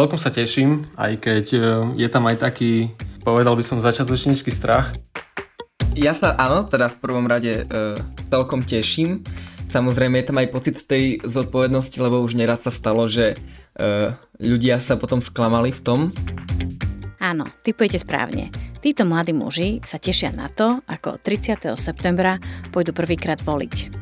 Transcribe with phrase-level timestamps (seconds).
[0.00, 1.60] Celkom sa teším, aj keď e,
[2.00, 2.88] je tam aj taký,
[3.20, 4.96] povedal by som, začiatočnícky strach.
[5.92, 8.00] Ja sa, áno, teda v prvom rade e,
[8.32, 9.20] celkom teším.
[9.68, 13.36] Samozrejme je tam aj pocit tej zodpovednosti, lebo už neraz sa stalo, že
[13.76, 16.00] e, ľudia sa potom sklamali v tom.
[17.20, 18.48] Áno, typujete správne.
[18.80, 21.76] Títo mladí muži sa tešia na to, ako 30.
[21.76, 22.40] septembra
[22.72, 23.92] pôjdu prvýkrát voliť.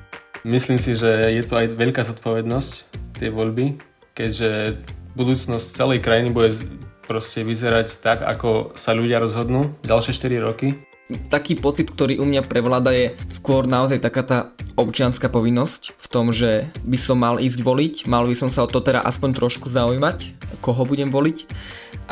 [0.46, 2.72] Myslím si, že je to aj veľká zodpovednosť,
[3.18, 3.82] tie voľby,
[4.14, 4.78] keďže
[5.18, 6.54] budúcnosť celej krajiny bude
[7.02, 10.78] proste vyzerať tak, ako sa ľudia rozhodnú ďalšie 4 roky.
[11.08, 14.38] Taký pocit, ktorý u mňa prevláda je skôr naozaj taká tá
[14.76, 18.68] občianská povinnosť v tom, že by som mal ísť voliť, mal by som sa o
[18.68, 21.48] to teda aspoň trošku zaujímať, koho budem voliť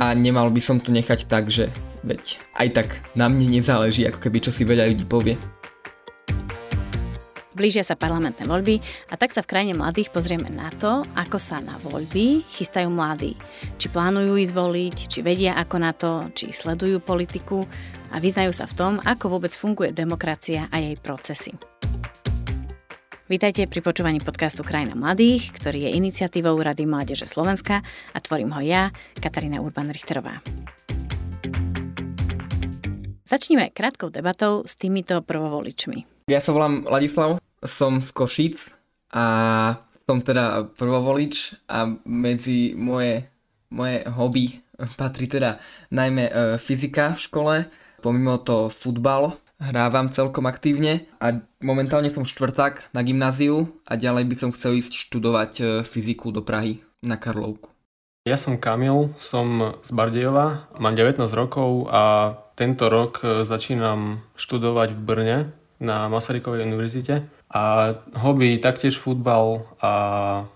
[0.00, 1.68] a nemal by som to nechať tak, že
[2.08, 5.36] veď aj tak na mne nezáleží, ako keby čo si veľa ľudí povie.
[7.56, 11.56] Blížia sa parlamentné voľby a tak sa v krajine mladých pozrieme na to, ako sa
[11.56, 13.32] na voľby chystajú mladí.
[13.80, 17.64] Či plánujú ísť voliť, či vedia ako na to, či sledujú politiku
[18.12, 21.56] a vyznajú sa v tom, ako vôbec funguje demokracia a jej procesy.
[23.24, 27.80] Vítajte pri počúvaní podcastu Krajina mladých, ktorý je iniciatívou Rady Mládeže Slovenska
[28.12, 30.44] a tvorím ho ja, Katarína Urban-Richterová.
[33.24, 36.28] Začníme krátkou debatou s týmito prvovoličmi.
[36.30, 38.56] Ja sa volám Ladislav, som z Košic
[39.12, 39.26] a
[40.06, 43.26] som teda prvovolič a medzi moje,
[43.74, 44.62] moje hobby
[44.96, 45.58] patrí teda
[45.90, 47.54] najmä e, fyzika v škole,
[48.04, 54.36] pomimo to futbal, hrávam celkom aktívne a momentálne som štvrták na gymnáziu a ďalej by
[54.36, 57.72] som chcel ísť študovať e, fyziku do Prahy na Karlovku.
[58.26, 64.92] Ja som Kamil, som z Bardejova, mám 19 rokov a tento rok e, začínam študovať
[64.92, 65.38] v Brne
[65.80, 69.92] na Masarykovej univerzite a hobby taktiež futbal a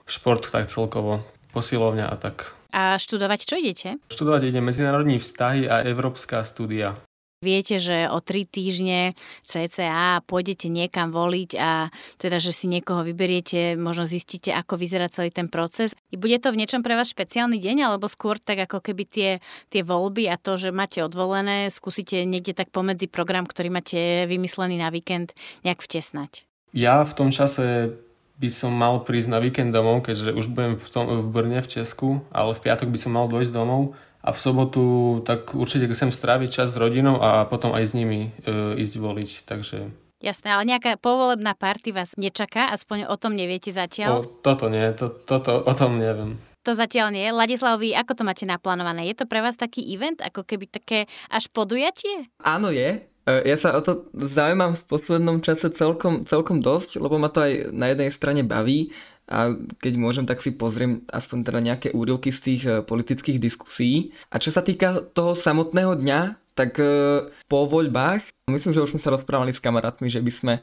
[0.08, 2.56] šport tak celkovo, posilovňa a tak.
[2.70, 3.88] A študovať čo idete?
[4.08, 6.94] Študovať ide medzinárodní vztahy a európska studia.
[7.40, 9.16] Viete, že o tri týždne
[9.48, 11.88] CCA pôjdete niekam voliť a
[12.20, 15.96] teda, že si niekoho vyberiete, možno zistíte, ako vyzerá celý ten proces.
[16.12, 19.30] I bude to v niečom pre vás špeciálny deň, alebo skôr tak ako keby tie,
[19.72, 24.76] tie voľby a to, že máte odvolené, skúsite niekde tak pomedzi program, ktorý máte vymyslený
[24.76, 25.32] na víkend,
[25.64, 26.44] nejak vtesnať.
[26.76, 27.96] Ja v tom čase
[28.36, 31.72] by som mal prísť na víkend domov, keďže už budem v, tom, v Brne v
[31.72, 34.84] Česku, ale v piatok by som mal dojsť domov a v sobotu
[35.24, 39.30] tak určite chcem stráviť čas s rodinou a potom aj s nimi e, ísť voliť,
[39.48, 39.78] takže...
[40.20, 44.20] Jasné, ale nejaká povolebná party vás nečaká, aspoň o tom neviete zatiaľ?
[44.20, 46.36] O, toto nie, to, toto, o tom neviem.
[46.68, 47.24] To zatiaľ nie.
[47.32, 49.08] Ladislav, vy ako to máte naplánované?
[49.08, 52.28] Je to pre vás taký event, ako keby také až podujatie?
[52.44, 53.00] Áno, je.
[53.00, 57.40] E, ja sa o to zaujímam v poslednom čase celkom, celkom dosť, lebo ma to
[57.40, 58.92] aj na jednej strane baví
[59.30, 64.10] a keď môžem, tak si pozriem aspoň teda nejaké úrilky z tých e, politických diskusí.
[64.34, 66.20] A čo sa týka toho samotného dňa,
[66.58, 70.54] tak e, po voľbách, myslím, že už sme sa rozprávali s kamarátmi, že by sme
[70.58, 70.62] e,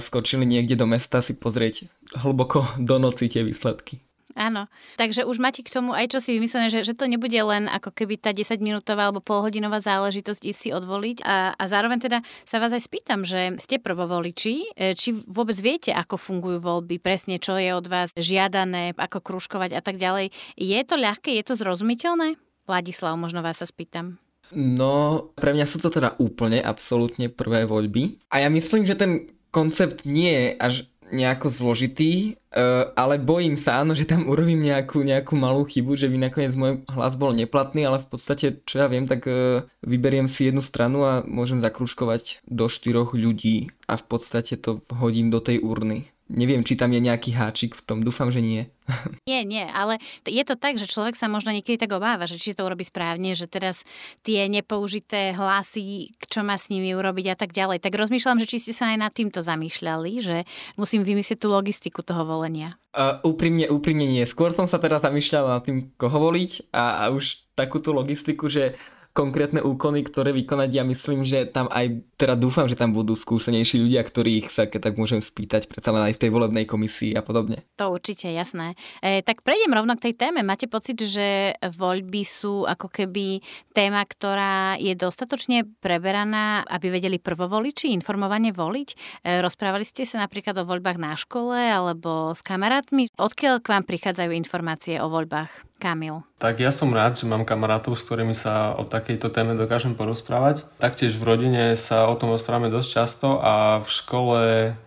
[0.00, 4.00] skočili niekde do mesta si pozrieť hlboko do noci tie výsledky.
[4.38, 7.66] Áno, takže už máte k tomu aj čo si vymyslené, že, že to nebude len
[7.66, 11.26] ako keby tá 10-minútová alebo polhodinová záležitosť ísť si odvoliť.
[11.26, 15.90] A, a zároveň teda sa vás aj spýtam, že ste prvovoliči, e, či vôbec viete,
[15.90, 20.30] ako fungujú voľby, presne čo je od vás žiadané, ako kružkovať a tak ďalej.
[20.54, 22.38] Je to ľahké, je to zrozumiteľné?
[22.70, 24.22] Vladislav, možno vás sa spýtam.
[24.50, 28.18] No, pre mňa sú to teda úplne, absolútne prvé voľby.
[28.34, 30.74] A ja myslím, že ten koncept nie je až
[31.10, 36.10] nejako zložitý, uh, ale bojím sa, áno, že tam urobím nejakú, nejakú malú chybu, že
[36.10, 40.30] by nakoniec môj hlas bol neplatný, ale v podstate, čo ja viem, tak uh, vyberiem
[40.30, 45.42] si jednu stranu a môžem zakruškovať do štyroch ľudí a v podstate to hodím do
[45.42, 46.08] tej urny.
[46.30, 48.70] Neviem, či tam je nejaký háčik v tom, dúfam, že nie.
[49.30, 52.54] Nie, nie, ale je to tak, že človek sa možno niekedy tak obáva, že či
[52.54, 53.86] to urobí správne, že teraz
[54.26, 57.82] tie nepoužité hlasy, čo má s nimi urobiť a tak ďalej.
[57.82, 60.46] Tak rozmýšľam, že či ste sa aj nad týmto zamýšľali, že
[60.78, 62.78] musím vymyslieť tú logistiku toho volenia.
[62.94, 64.22] Uh, úprimne, úprimne nie.
[64.22, 68.78] Skôr som sa teda zamýšľal nad tým, koho voliť a, a už takúto logistiku, že
[69.10, 70.70] konkrétne úkony, ktoré vykonať.
[70.70, 74.90] Ja myslím, že tam aj, teda dúfam, že tam budú skúsenejší ľudia, ktorých sa keď
[74.90, 77.66] tak môžem spýtať, predsa len aj v tej volebnej komisii a podobne.
[77.76, 78.78] To určite, jasné.
[79.02, 80.46] E, tak prejdem rovno k tej téme.
[80.46, 83.42] Máte pocit, že voľby sú ako keby
[83.74, 88.88] téma, ktorá je dostatočne preberaná, aby vedeli prvovoliči informovane voliť?
[89.26, 93.10] E, rozprávali ste sa napríklad o voľbách na škole alebo s kamarátmi?
[93.18, 95.69] Odkiaľ k vám prichádzajú informácie o voľbách?
[95.80, 96.20] Kamil.
[96.36, 100.68] Tak ja som rád, že mám kamarátov, s ktorými sa o takejto téme dokážem porozprávať.
[100.76, 104.40] Taktiež v rodine sa o tom rozprávame dosť často a v škole,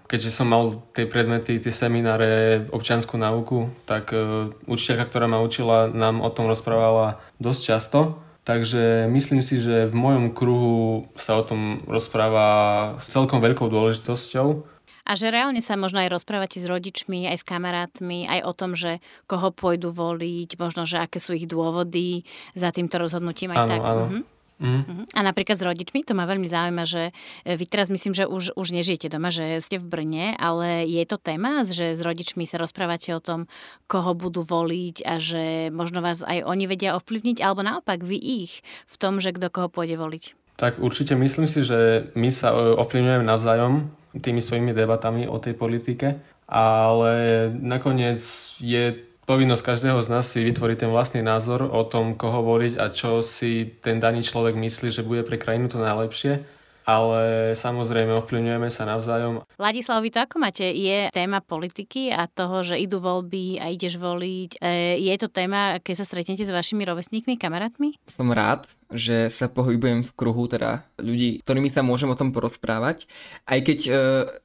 [0.06, 5.90] keďže som mal tie predmety, tie semináre, občianskú náuku, tak uh, učiteľka, ktorá ma učila,
[5.90, 8.00] nám o tom rozprávala dosť často.
[8.44, 14.72] Takže myslím si, že v mojom kruhu sa o tom rozpráva s celkom veľkou dôležitosťou.
[15.03, 18.71] A že reálne sa možno aj rozprávate s rodičmi, aj s kamarátmi, aj o tom,
[18.73, 22.23] že koho pôjdu voliť, možno, že aké sú ich dôvody
[22.55, 23.81] za týmto rozhodnutím aj áno, tak.
[23.83, 24.05] Áno.
[24.07, 24.33] Mhm.
[24.63, 25.09] Mm.
[25.17, 27.11] A napríklad s rodičmi, to ma veľmi zaujíma, že
[27.44, 31.03] e, vy teraz myslím, že už, už nežijete doma, že ste v Brne, ale je
[31.03, 33.51] to téma, že s rodičmi sa rozprávate o tom,
[33.91, 38.63] koho budú voliť a že možno vás aj oni vedia ovplyvniť, alebo naopak vy ich
[38.88, 40.23] v tom, že kto koho pôjde voliť.
[40.56, 45.57] Tak určite myslím si, že my sa e, ovplyvňujeme navzájom tými svojimi debatami o tej
[45.57, 47.13] politike, ale
[47.57, 48.21] nakoniec
[48.62, 48.94] je
[49.24, 53.24] povinnosť každého z nás si vytvoriť ten vlastný názor o tom, koho voliť a čo
[53.24, 56.44] si ten daný človek myslí, že bude pre krajinu to najlepšie
[56.83, 59.44] ale samozrejme ovplyvňujeme sa navzájom.
[59.59, 60.63] Ladislav, vy to ako máte?
[60.63, 64.59] Je téma politiky a toho, že idú voľby a ideš voliť.
[64.59, 67.97] E, je to téma, keď sa stretnete s vašimi rovesníkmi, kamarátmi?
[68.07, 73.07] Som rád, že sa pohybujem v kruhu teda ľudí, ktorými sa môžem o tom porozprávať.
[73.47, 73.91] Aj keď, e,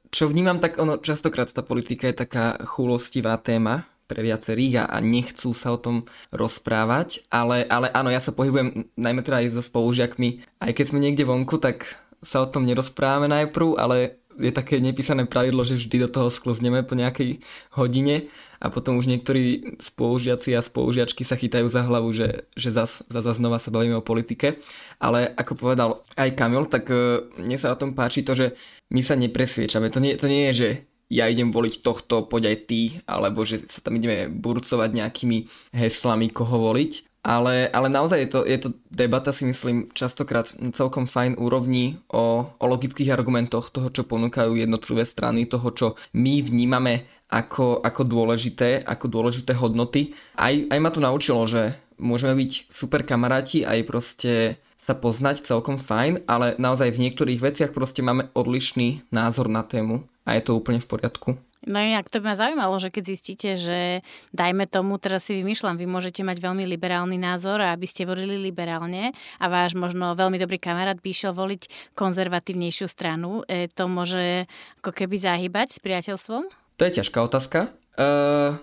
[0.09, 4.97] čo vnímam, tak ono častokrát tá politika je taká chulostivá téma, pre viacerých a, a
[5.05, 9.61] nechcú sa o tom rozprávať, ale, ale áno, ja sa pohybujem najmä teda aj so
[9.61, 11.85] spolužiakmi, aj keď sme niekde vonku, tak
[12.23, 16.81] sa o tom nerozprávame najprv, ale je také nepísané pravidlo, že vždy do toho sklozneme
[16.87, 17.43] po nejakej
[17.75, 23.03] hodine a potom už niektorí spolužiaci a spolužiačky sa chytajú za hlavu, že, že zas,
[23.07, 24.59] zas znova sa bavíme o politike.
[24.99, 28.55] Ale ako povedal aj Kamil, tak uh, mne sa na tom páči to, že
[28.91, 29.91] my sa nepresviečame.
[29.91, 30.69] To nie, to nie je, že
[31.09, 35.37] ja idem voliť tohto, poď aj ty, alebo že sa tam ideme burcovať nejakými
[35.73, 37.08] heslami, koho voliť.
[37.19, 42.47] Ale, ale naozaj je to, je to debata, si myslím, častokrát celkom fajn úrovni o,
[42.47, 48.87] o logických argumentoch toho, čo ponúkajú jednotlivé strany, toho, čo my vnímame ako, ako dôležité,
[48.87, 50.15] ako dôležité hodnoty.
[50.39, 54.33] Aj, aj ma to naučilo, že môžeme byť super kamaráti, aj proste
[54.79, 60.07] sa poznať celkom fajn, ale naozaj v niektorých veciach proste máme odlišný názor na tému
[60.25, 61.29] a je to úplne v poriadku.
[61.67, 63.99] No inak to by ma zaujímalo, že keď zistíte, že
[64.31, 68.39] dajme tomu, teraz si vymýšľam, vy môžete mať veľmi liberálny názor a aby ste volili
[68.39, 69.11] liberálne
[69.43, 74.47] a váš možno veľmi dobrý kamarát by išiel voliť konzervatívnejšiu stranu, e, to môže
[74.79, 76.43] ako keby zahybať s priateľstvom?
[76.79, 77.75] To je ťažká otázka.
[77.99, 78.55] Uh,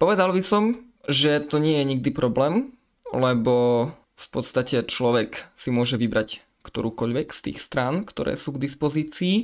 [0.00, 2.72] povedal by som, že to nie je nikdy problém,
[3.12, 9.36] lebo v podstate človek si môže vybrať ktorúkoľvek z tých strán, ktoré sú k dispozícii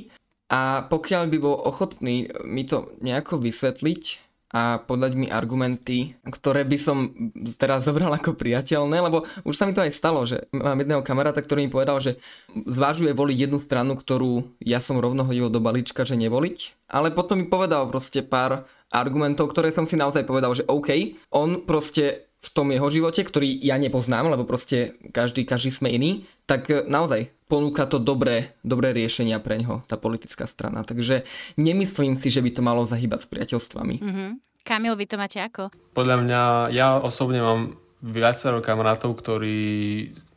[0.51, 4.25] a pokiaľ by bol ochotný mi to nejako vysvetliť
[4.55, 7.11] a podať mi argumenty, ktoré by som
[7.59, 11.43] teraz zobral ako priateľné, lebo už sa mi to aj stalo, že mám jedného kamaráta,
[11.43, 12.21] ktorý mi povedal, že
[12.53, 16.87] zvážuje voliť jednu stranu, ktorú ja som rovno hodil do balíčka, že nevoliť.
[16.87, 18.63] Ale potom mi povedal proste pár
[18.93, 23.57] argumentov, ktoré som si naozaj povedal, že OK, on proste v tom jeho živote, ktorý
[23.57, 28.93] ja nepoznám, lebo proste každý, každý sme iný, tak e, naozaj ponúka to dobré, dobré
[28.93, 30.85] riešenia pre ňoho, tá politická strana.
[30.85, 31.25] Takže
[31.57, 33.95] nemyslím si, že by to malo zahybať s priateľstvami.
[33.97, 34.29] Mm-hmm.
[34.65, 35.73] Kamil, vy to máte ako?
[35.93, 36.41] Podľa mňa,
[36.73, 39.57] ja osobne mám viacero kamarátov, ktorí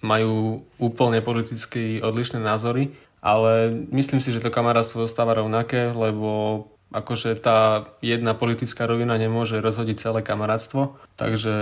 [0.00, 7.36] majú úplne politicky odlišné názory, ale myslím si, že to kamarátstvo zostáva rovnaké, lebo akože
[7.40, 11.54] tá jedna politická rovina nemôže rozhodiť celé kamarátstvo, takže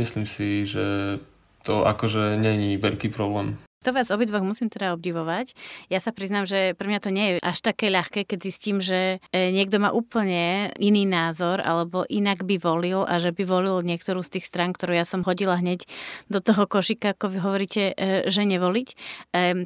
[0.00, 1.18] myslím si, že
[1.62, 3.60] to akože není veľký problém.
[3.82, 5.58] To vás obidvoch musím teda obdivovať.
[5.90, 9.18] Ja sa priznám, že pre mňa to nie je až také ľahké, keď zistím, že
[9.34, 14.22] e, niekto má úplne iný názor alebo inak by volil a že by volil niektorú
[14.22, 15.82] z tých stran, ktorú ja som hodila hneď
[16.30, 18.88] do toho košika, ako vy hovoríte, e, že nevoliť,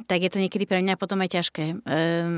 [0.07, 1.65] tak je to niekedy pre mňa potom aj ťažké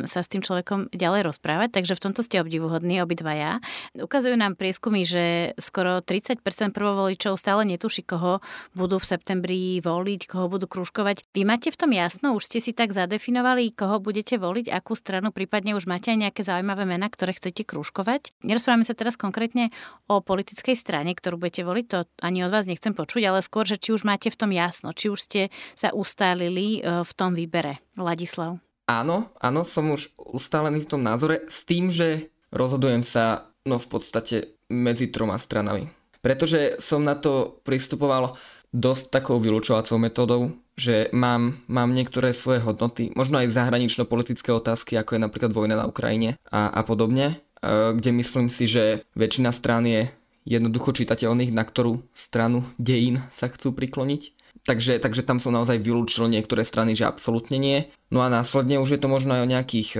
[0.05, 1.79] sa s tým človekom ďalej rozprávať.
[1.79, 3.63] Takže v tomto ste obdivuhodní obidvaja.
[3.95, 6.43] Ukazujú nám prieskumy, že skoro 30%
[6.74, 8.43] prvovoličov stále netuší, koho
[8.74, 11.25] budú v septembri voliť, koho budú krúžkovať.
[11.33, 12.27] Vy máte máte v tom jasno?
[12.33, 16.41] Už ste si tak zadefinovali, koho budete voliť, akú stranu, prípadne už máte aj nejaké
[16.41, 18.33] zaujímavé mená, ktoré chcete krúžkovať?
[18.41, 19.69] Nerozprávame sa teraz konkrétne
[20.09, 23.77] o politickej strane, ktorú budete voliť, to ani od vás nechcem počuť, ale skôr, že
[23.77, 25.41] či už máte v tom jasno, či už ste
[25.77, 27.85] sa ustálili e, v tom výbere.
[27.93, 28.57] Ladislav.
[28.89, 33.88] Áno, áno, som už ustálený v tom názore s tým, že rozhodujem sa no v
[33.93, 35.85] podstate medzi troma stranami.
[36.19, 40.41] Pretože som na to pristupoval dosť takou vylúčovacou metodou,
[40.77, 45.89] že mám, mám niektoré svoje hodnoty, možno aj zahranično-politické otázky, ako je napríklad vojna na
[45.89, 50.07] Ukrajine a, a podobne, e, kde myslím si, že väčšina strán je,
[50.49, 54.38] jednoducho čitateľných, na ktorú stranu dejín sa chcú prikloniť.
[54.68, 57.89] Takže, takže tam som naozaj vylúčil niektoré strany, že absolútne nie.
[58.13, 60.00] No a následne už je to možno aj o nejakých e,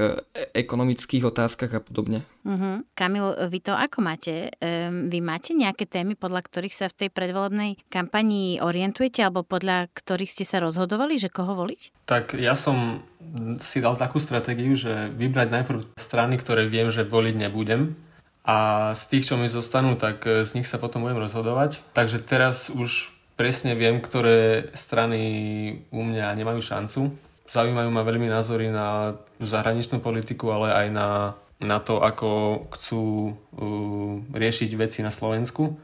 [0.54, 2.26] ekonomických otázkach a podobne.
[2.46, 2.82] Uh-huh.
[2.94, 4.54] Kamil, vy to ako máte?
[4.62, 9.90] Um, vy máte nejaké témy, podľa ktorých sa v tej predvolebnej kampanii orientujete alebo podľa
[9.94, 12.06] ktorých ste sa rozhodovali, že koho voliť?
[12.10, 13.06] Tak ja som
[13.62, 17.94] si dal takú stratégiu, že vybrať najprv strany, ktoré viem, že voliť nebudem
[18.50, 21.84] a z tých, čo mi zostanú, tak z nich sa potom budem rozhodovať.
[21.94, 25.24] Takže teraz už presne viem, ktoré strany
[25.96, 27.16] u mňa nemajú šancu.
[27.48, 31.10] Zaujímajú ma veľmi názory na zahraničnú politiku, ale aj na,
[31.64, 35.80] na to, ako chcú uh, riešiť veci na Slovensku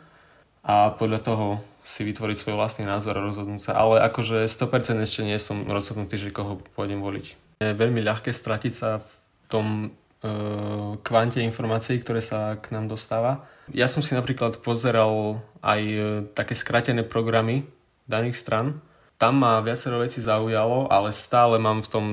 [0.68, 1.48] a podľa toho
[1.88, 3.80] si vytvoriť svoj vlastný názor a rozhodnúť sa.
[3.80, 7.26] Ale akože 100% ešte nie som rozhodnutý, že koho pôjdem voliť.
[7.64, 9.12] Je veľmi ľahké stratiť sa v
[9.48, 15.82] tom uh, kvante informácií, ktoré sa k nám dostáva ja som si napríklad pozeral aj
[15.82, 16.00] e,
[16.38, 17.66] také skratené programy
[18.06, 18.82] daných stran.
[19.18, 22.06] Tam ma viacero veci zaujalo, ale stále mám v tom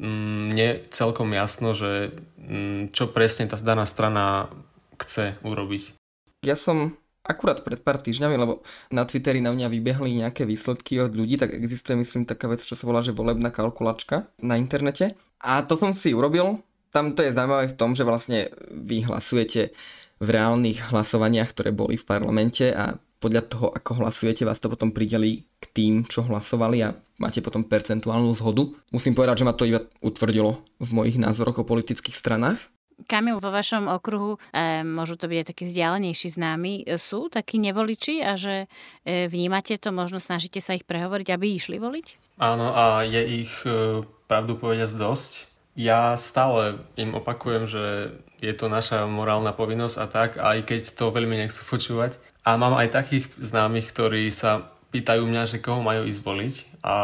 [0.00, 4.50] mm, nie celkom jasno, že mm, čo presne tá daná strana
[4.96, 5.94] chce urobiť.
[6.42, 6.96] Ja som
[7.26, 8.62] akurát pred pár týždňami, lebo
[8.94, 12.78] na Twitteri na mňa vybehli nejaké výsledky od ľudí, tak existuje myslím taká vec, čo
[12.78, 15.18] sa volá, že volebná kalkulačka na internete.
[15.42, 16.62] A to som si urobil.
[16.94, 19.74] Tam to je zaujímavé v tom, že vlastne vy hlasujete
[20.20, 24.92] v reálnych hlasovaniach, ktoré boli v parlamente a podľa toho, ako hlasujete, vás to potom
[24.92, 28.68] prideli k tým, čo hlasovali a máte potom percentuálnu zhodu.
[28.92, 32.60] Musím povedať, že ma to iba utvrdilo v mojich názoroch o politických stranách.
[33.04, 37.60] Kamil, vo vašom okruhu, e, môžu to byť aj takí vzdialenejší známi, e, sú takí
[37.60, 38.72] nevoliči a že
[39.04, 42.40] e, vnímate to, možno snažíte sa ich prehovoriť, aby išli voliť?
[42.40, 45.32] Áno a je ich e, pravdu povediať dosť.
[45.76, 51.14] Ja stále im opakujem, že je to naša morálna povinnosť a tak, aj keď to
[51.14, 52.20] veľmi nechcú počúvať.
[52.46, 56.54] A mám aj takých známych, ktorí sa pýtajú mňa, že koho majú ísť voliť
[56.86, 56.96] a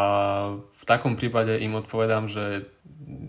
[0.56, 2.70] v takom prípade im odpovedám, že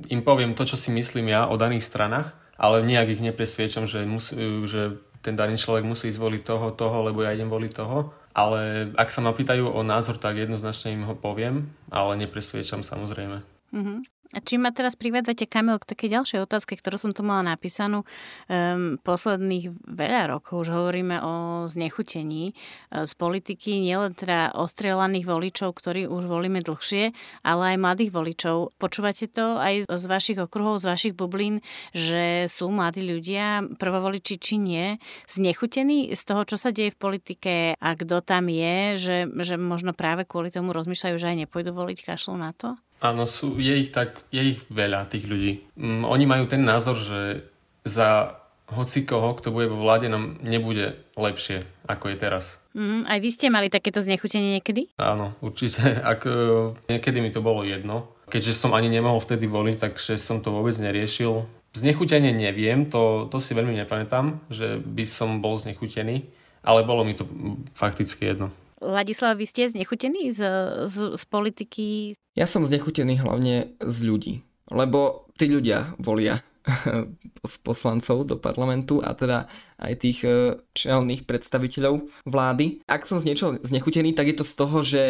[0.08, 4.06] im poviem to, čo si myslím ja o daných stranách, ale nejak ich nepresviečam, že,
[4.06, 4.38] musí,
[4.70, 8.14] že ten daný človek musí zvoliť toho, toho, lebo ja idem voliť toho.
[8.34, 13.46] Ale ak sa ma pýtajú o názor, tak jednoznačne im ho poviem, ale nepresviečam samozrejme.
[13.74, 13.98] Mm-hmm.
[14.34, 18.02] A čím ma teraz privádzate, Kamil, k takej ďalšej otázke, ktorú som tu mala napísanú.
[18.50, 21.34] Um, posledných veľa rokov už hovoríme o
[21.70, 27.14] znechutení uh, z politiky, nielen teda ostrelaných voličov, ktorí už volíme dlhšie,
[27.46, 28.74] ale aj mladých voličov.
[28.82, 31.62] Počúvate to aj z vašich okruhov, z vašich bublín,
[31.94, 34.98] že sú mladí ľudia, prvovoliči či nie,
[35.30, 39.94] znechutení z toho, čo sa deje v politike a kto tam je, že, že možno
[39.94, 42.74] práve kvôli tomu rozmýšľajú, že aj nepôjdu voliť, kašľú na to?
[43.04, 45.60] Áno, sú, je ich tak, je ich veľa, tých ľudí.
[45.76, 47.44] Mm, oni majú ten názor, že
[47.84, 48.40] za
[48.72, 52.64] hoci koho, kto bude vo vláde, nám nebude lepšie, ako je teraz.
[52.72, 54.96] Mm, aj vy ste mali takéto znechutenie niekedy?
[54.96, 55.84] Áno, určite.
[56.16, 58.16] Ak, e, niekedy mi to bolo jedno.
[58.32, 61.44] Keďže som ani nemohol vtedy voliť, takže som to vôbec neriešil.
[61.76, 66.24] Znechutenie neviem, to, to si veľmi nepamätám, že by som bol znechutený,
[66.64, 67.28] ale bolo mi to
[67.76, 68.56] fakticky jedno.
[68.84, 70.44] Ladislav, vy ste znechutení z,
[70.92, 72.14] z, z politiky?
[72.36, 74.34] Ja som znechutený hlavne z ľudí,
[74.68, 76.44] lebo tí ľudia volia
[77.68, 79.48] poslancov do parlamentu a teda
[79.80, 82.84] aj tých e, čelných predstaviteľov vlády.
[82.88, 85.04] Ak som z niečo znechutený, tak je to z toho, že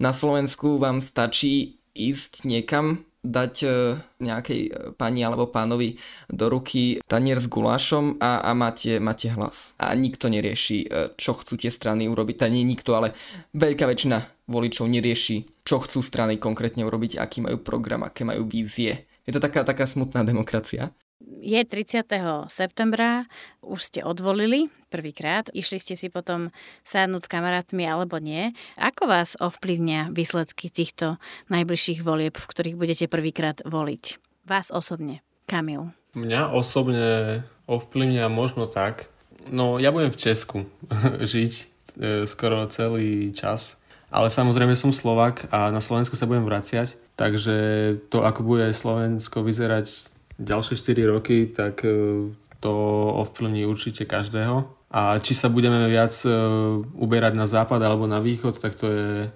[0.00, 3.68] na Slovensku vám stačí ísť niekam dať e,
[4.20, 5.96] nejakej e, pani alebo pánovi
[6.28, 9.72] do ruky tanier s gulášom a, a máte, máte hlas.
[9.80, 12.44] A nikto nerieši, e, čo chcú tie strany urobiť.
[12.44, 13.16] A nie nikto, ale
[13.56, 19.08] veľká väčšina voličov nerieši, čo chcú strany konkrétne urobiť, aký majú program, aké majú vízie.
[19.24, 20.92] Je to taká, taká smutná demokracia
[21.44, 22.08] je 30.
[22.48, 23.28] septembra,
[23.60, 26.48] už ste odvolili prvýkrát, išli ste si potom
[26.88, 28.56] sadnúť s kamarátmi alebo nie.
[28.80, 31.20] Ako vás ovplyvňa výsledky týchto
[31.52, 34.16] najbližších volieb, v ktorých budete prvýkrát voliť?
[34.48, 35.92] Vás osobne, Kamil.
[36.16, 39.12] Mňa osobne ovplyvňa možno tak,
[39.52, 40.58] no ja budem v Česku
[41.34, 41.64] žiť e,
[42.24, 43.82] skoro celý čas,
[44.14, 47.56] ale samozrejme som Slovak a na Slovensku sa budem vraciať, takže
[48.14, 52.72] to, ako bude Slovensko vyzerať ďalšie 4 roky, tak e, to
[53.20, 54.66] ovplyvní určite každého.
[54.94, 56.30] A či sa budeme viac e,
[56.94, 59.28] uberať na západ alebo na východ, tak to je e,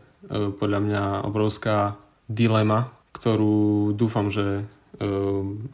[0.55, 4.69] podľa mňa obrovská dilema, ktorú dúfam, že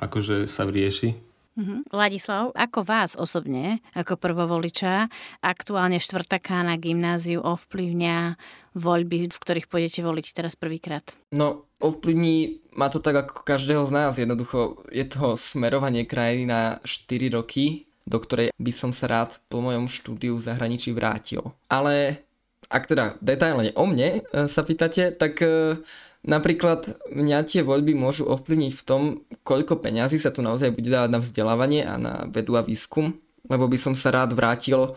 [0.04, 1.16] akože sa vrieši.
[1.54, 1.86] Uh-huh.
[1.94, 5.06] Ladislav, ako vás osobne, ako prvovoliča,
[5.38, 8.34] aktuálne štvrtaká na gymnáziu ovplyvňa
[8.74, 11.14] voľby, v ktorých pôjdete voliť teraz prvýkrát?
[11.30, 14.18] No, ovplyvní ma to tak ako každého z nás.
[14.18, 19.64] Jednoducho je to smerovanie krajiny na 4 roky do ktorej by som sa rád po
[19.64, 21.40] mojom štúdiu v zahraničí vrátil.
[21.72, 22.20] Ale
[22.68, 25.80] ak teda detailne o mne e, sa pýtate, tak e,
[26.24, 29.02] napríklad mňa tie voľby môžu ovplyvniť v tom,
[29.44, 33.16] koľko peňazí sa tu naozaj bude dávať na vzdelávanie a na vedu a výskum,
[33.46, 34.96] lebo by som sa rád vrátil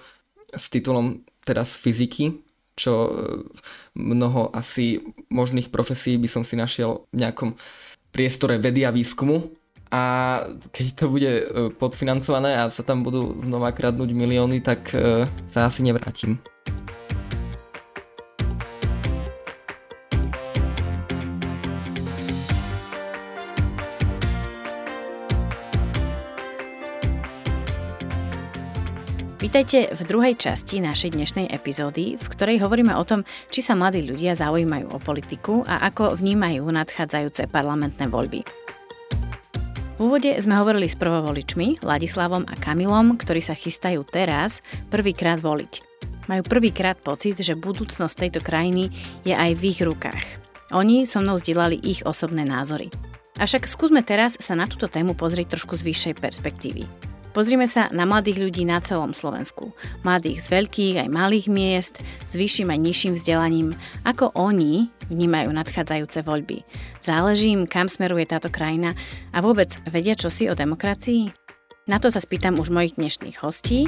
[0.56, 2.40] s titulom teraz fyziky,
[2.80, 3.12] čo e,
[4.00, 7.60] mnoho asi možných profesí by som si našiel v nejakom
[8.16, 9.52] priestore vedy a výskumu.
[9.88, 10.44] A
[10.76, 11.32] keď to bude
[11.80, 14.92] podfinancované a sa tam budú znova kradnúť milióny, tak
[15.48, 16.44] sa asi nevrátim.
[29.48, 34.04] Vítajte v druhej časti našej dnešnej epizódy, v ktorej hovoríme o tom, či sa mladí
[34.04, 38.44] ľudia zaujímajú o politiku a ako vnímajú nadchádzajúce parlamentné voľby.
[39.96, 44.60] V úvode sme hovorili s prvovoličmi, Ladislavom a Kamilom, ktorí sa chystajú teraz
[44.92, 45.80] prvýkrát voliť.
[46.28, 48.92] Majú prvýkrát pocit, že budúcnosť tejto krajiny
[49.24, 50.28] je aj v ich rukách.
[50.76, 52.92] Oni so mnou zdieľali ich osobné názory.
[53.40, 57.16] Avšak skúsme teraz sa na túto tému pozrieť trošku z vyššej perspektívy.
[57.38, 59.70] Pozrime sa na mladých ľudí na celom Slovensku.
[60.02, 63.78] Mladých z veľkých aj malých miest, s vyšším aj nižším vzdelaním.
[64.10, 66.66] Ako oni vnímajú nadchádzajúce voľby?
[66.98, 68.98] Záleží im, kam smeruje táto krajina
[69.30, 71.30] a vôbec vedia čosi o demokracii?
[71.86, 73.86] Na to sa spýtam už mojich dnešných hostí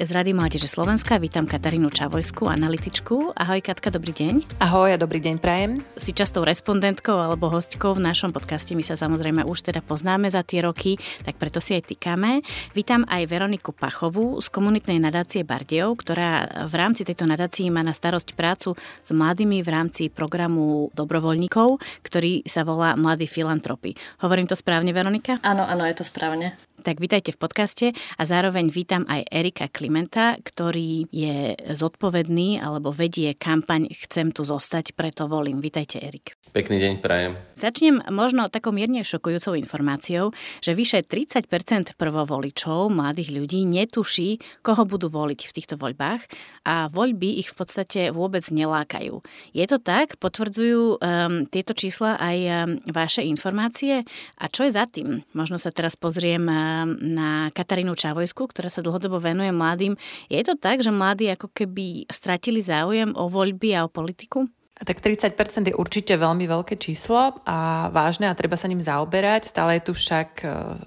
[0.00, 1.20] z Rady Mládeže Slovenska.
[1.20, 3.36] Vítam Katarínu Čavojskú, analytičku.
[3.36, 4.56] Ahoj Katka, dobrý deň.
[4.56, 5.84] Ahoj a dobrý deň prajem.
[6.00, 8.72] Si častou respondentkou alebo hostkou v našom podcaste.
[8.72, 12.40] My sa samozrejme už teda poznáme za tie roky, tak preto si aj týkame.
[12.72, 17.92] Vítam aj Veroniku Pachovú z komunitnej nadácie Bardejov, ktorá v rámci tejto nadácie má na
[17.92, 21.76] starosť prácu s mladými v rámci programu dobrovoľníkov,
[22.08, 23.92] ktorý sa volá Mladí filantropy.
[24.24, 25.36] Hovorím to správne, Veronika?
[25.44, 26.56] Áno, áno, je to správne.
[26.80, 33.34] Tak vítajte v podcaste a zároveň vítam aj Erika Klimenta, ktorý je zodpovedný alebo vedie
[33.34, 35.58] kampaň Chcem tu zostať, preto volím.
[35.58, 36.38] Vítajte, Erik.
[36.50, 37.38] Pekný deň, prajem.
[37.54, 45.06] Začnem možno takou mierne šokujúcou informáciou, že vyše 30% prvovoličov, mladých ľudí, netuší, koho budú
[45.06, 46.26] voliť v týchto voľbách
[46.66, 49.22] a voľby ich v podstate vôbec nelákajú.
[49.54, 50.18] Je to tak?
[50.18, 52.54] Potvrdzujú um, tieto čísla aj um,
[52.90, 54.02] vaše informácie?
[54.42, 55.22] A čo je za tým?
[55.38, 59.79] Možno sa teraz pozriem um, na Katarínu Čavojsku, ktorá sa dlhodobo venuje mladým.
[60.28, 64.44] Je to tak, že mladí ako keby stratili záujem o voľby a o politiku?
[64.80, 65.36] Tak 30%
[65.68, 69.52] je určite veľmi veľké číslo a vážne a treba sa ním zaoberať.
[69.52, 70.46] Stále je tu však e,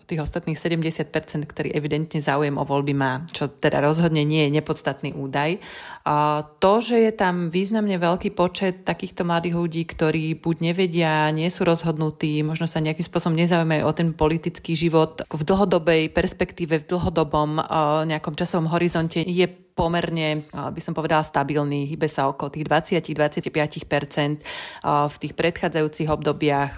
[0.09, 1.13] tých ostatných 70%,
[1.45, 5.61] ktorí evidentne záujem o voľby má, čo teda rozhodne nie je nepodstatný údaj.
[6.09, 11.53] A to, že je tam významne veľký počet takýchto mladých ľudí, ktorí buď nevedia, nie
[11.53, 16.89] sú rozhodnutí, možno sa nejakým spôsobom nezaujímajú o ten politický život v dlhodobej perspektíve, v
[16.89, 17.63] dlhodobom e,
[18.09, 22.65] nejakom časovom horizonte, je pomerne, by som povedala, stabilný, hýbe sa okolo tých
[23.01, 24.45] 20-25%
[24.85, 26.73] v tých predchádzajúcich obdobiach.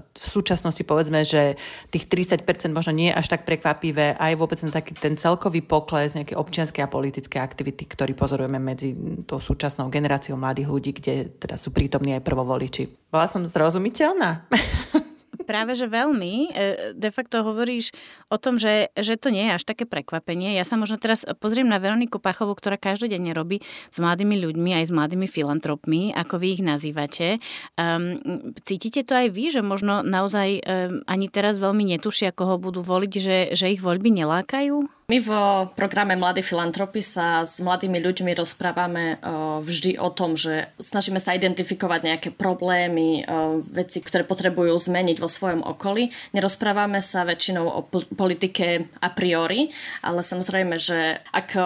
[0.00, 1.60] V súčasnosti povedzme, že
[1.92, 6.16] tých 30% možno nie je až tak prekvapivé, aj vôbec na taký ten celkový pokles
[6.16, 8.96] nejaké občianskej a politické aktivity, ktorý pozorujeme medzi
[9.28, 13.12] tou súčasnou generáciou mladých ľudí, kde teda sú prítomní aj prvovoliči.
[13.12, 14.48] Bola som zrozumiteľná?
[15.50, 16.34] práve že veľmi.
[16.54, 17.90] E, de facto hovoríš
[18.30, 20.54] o tom, že, že to nie je až také prekvapenie.
[20.54, 23.58] Ja sa možno teraz pozriem na Veroniku Pachovú, ktorá každodenne robí
[23.90, 27.42] s mladými ľuďmi, aj s mladými filantropmi, ako vy ich nazývate.
[27.74, 28.22] Um,
[28.62, 33.12] cítite to aj vy, že možno naozaj um, ani teraz veľmi netušia, koho budú voliť,
[33.18, 34.99] že, že ich voľby nelákajú?
[35.10, 35.30] My v
[35.74, 39.18] programe Mladí filantropy sa s mladými ľuďmi rozprávame
[39.58, 43.26] vždy o tom, že snažíme sa identifikovať nejaké problémy,
[43.74, 46.14] veci, ktoré potrebujú zmeniť vo svojom okolí.
[46.30, 51.58] Nerozprávame sa väčšinou o politike a priori, ale samozrejme, že ak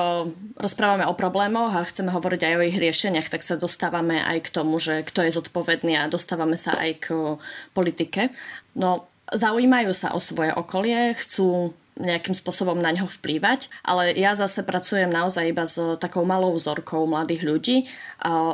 [0.56, 4.52] rozprávame o problémoch a chceme hovoriť aj o ich riešeniach, tak sa dostávame aj k
[4.56, 7.36] tomu, že kto je zodpovedný a dostávame sa aj k
[7.76, 8.32] politike.
[8.72, 14.66] No, zaujímajú sa o svoje okolie, chcú nejakým spôsobom na neho vplývať, ale ja zase
[14.66, 17.76] pracujem naozaj iba s takou malou vzorkou mladých ľudí,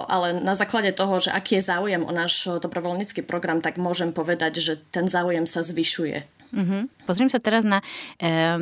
[0.09, 4.61] ale na základe toho, že aký je záujem o náš dobrovoľnícky program, tak môžem povedať,
[4.61, 6.40] že ten záujem sa zvyšuje.
[6.51, 6.91] Uh-huh.
[7.07, 7.83] Pozriem sa teraz na,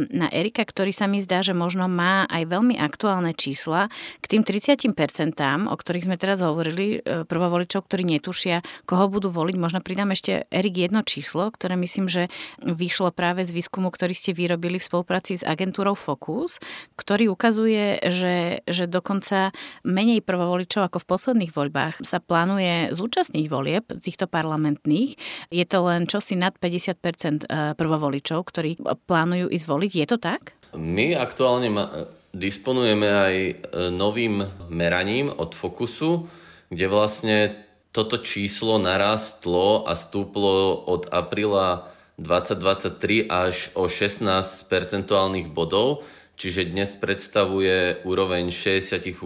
[0.09, 3.93] na Erika, ktorý sa mi zdá, že možno má aj veľmi aktuálne čísla
[4.25, 4.89] k tým 30%,
[5.69, 9.57] o ktorých sme teraz hovorili, e, prvovoličov, ktorí netušia, koho budú voliť.
[9.61, 12.33] Možno pridám ešte, Erik, jedno číslo, ktoré myslím, že
[12.65, 16.57] vyšlo práve z výskumu, ktorý ste vyrobili v spolupráci s agentúrou Focus,
[16.97, 19.53] ktorý ukazuje, že, že dokonca
[19.85, 25.21] menej prvovoličov ako v posledných voľbách sa plánuje zúčastniť volieb týchto parlamentných.
[25.53, 29.93] Je to len čosi nad 50% prvovoličov, ktorí plánujú ísť voliť.
[29.95, 30.59] Je to tak?
[30.75, 33.55] My aktuálne ma- disponujeme aj e,
[33.95, 36.27] novým meraním od Fokusu,
[36.69, 37.37] kde vlastne
[37.95, 41.89] toto číslo narastlo a stúplo od apríla
[42.21, 44.27] 2023 až o 16
[44.69, 46.03] percentuálnych bodov,
[46.35, 49.23] čiže dnes predstavuje úroveň 68%.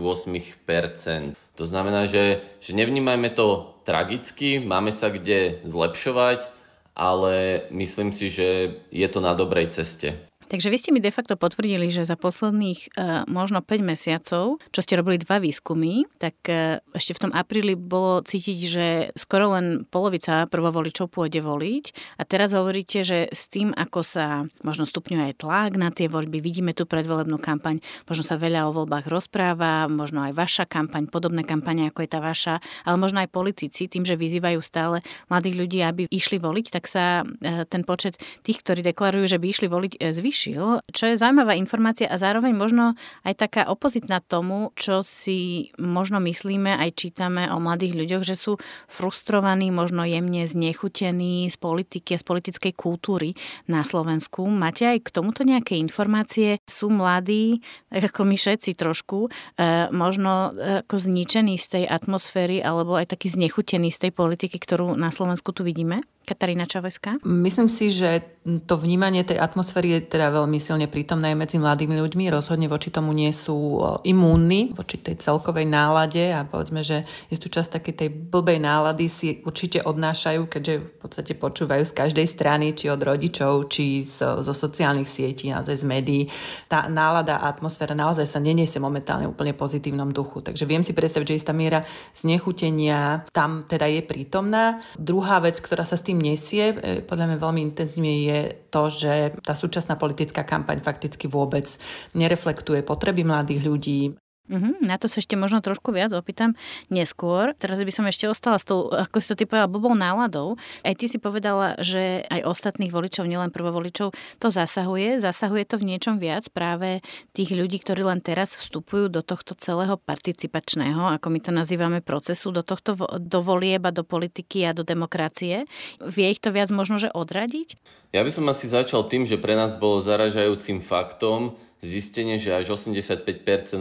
[1.56, 6.51] To znamená, že, že nevnímajme to tragicky, máme sa kde zlepšovať,
[6.96, 10.31] ale myslím si, že je to na dobrej ceste.
[10.52, 14.80] Takže vy ste mi de facto potvrdili, že za posledných uh, možno 5 mesiacov, čo
[14.84, 18.86] ste robili dva výskumy, tak uh, ešte v tom apríli bolo cítiť, že
[19.16, 21.84] skoro len polovica prvovoličov pôjde voliť.
[22.20, 26.44] A teraz hovoríte, že s tým, ako sa možno stupňuje aj tlak na tie voľby,
[26.44, 31.48] vidíme tu predvolebnú kampaň, možno sa veľa o voľbách rozpráva, možno aj vaša kampaň, podobné
[31.48, 35.00] kampane ako je tá vaša, ale možno aj politici, tým, že vyzývajú stále
[35.32, 39.46] mladých ľudí, aby išli voliť, tak sa uh, ten počet tých, ktorí deklarujú, že by
[39.48, 44.74] išli voliť, zvýši riešil, čo je zaujímavá informácia a zároveň možno aj taká opozitná tomu,
[44.74, 48.58] čo si možno myslíme, aj čítame o mladých ľuďoch, že sú
[48.90, 53.38] frustrovaní, možno jemne znechutení z politiky a z politickej kultúry
[53.70, 54.42] na Slovensku.
[54.50, 56.58] Máte aj k tomuto nejaké informácie?
[56.66, 57.62] Sú mladí,
[57.94, 63.30] ako my všetci trošku, e, možno e, ako zničení z tej atmosféry alebo aj taký
[63.30, 66.02] znechutení z tej politiky, ktorú na Slovensku tu vidíme?
[66.22, 67.18] Katarína Čavojská?
[67.26, 68.22] Myslím si, že
[68.66, 72.30] to vnímanie tej atmosféry je teda veľmi silne prítomné aj medzi mladými ľuďmi.
[72.30, 77.46] Rozhodne voči tomu nie sú imúnni, voči tej celkovej nálade a povedzme, že je tu
[77.46, 82.74] čas takej tej blbej nálady si určite odnášajú, keďže v podstate počúvajú z každej strany,
[82.74, 86.22] či od rodičov, či z, zo sociálnych sietí, naozaj z médií.
[86.66, 90.42] Tá nálada a atmosféra naozaj sa neniesie momentálne úplne pozitívnom duchu.
[90.42, 91.82] Takže viem si predstaviť, že istá miera
[92.14, 94.82] znechutenia tam teda je prítomná.
[94.98, 98.92] Druhá vec, ktorá sa s tým tým nesie, e, podľa mňa veľmi intenzívne je to,
[98.92, 101.64] že tá súčasná politická kampaň fakticky vôbec
[102.12, 104.00] nereflektuje potreby mladých ľudí,
[104.50, 106.58] Mm-hmm, na to sa ešte možno trošku viac opýtam
[106.90, 107.54] neskôr.
[107.62, 110.58] Teraz by som ešte ostala s tou, ako si to ty povedala, blbou náladou.
[110.82, 114.10] Aj ty si povedala, že aj ostatných voličov, nielen prvovoličov,
[114.42, 115.22] to zasahuje.
[115.22, 119.94] Zasahuje to v niečom viac práve tých ľudí, ktorí len teraz vstupujú do tohto celého
[119.94, 124.82] participačného, ako my to nazývame, procesu, do tohto do volieb a do politiky a do
[124.82, 125.70] demokracie.
[126.02, 127.78] Vie ich to viac možno, že odradiť?
[128.10, 132.78] Ja by som asi začal tým, že pre nás bolo zaražajúcim faktom, zistenie, že až
[132.78, 133.26] 85%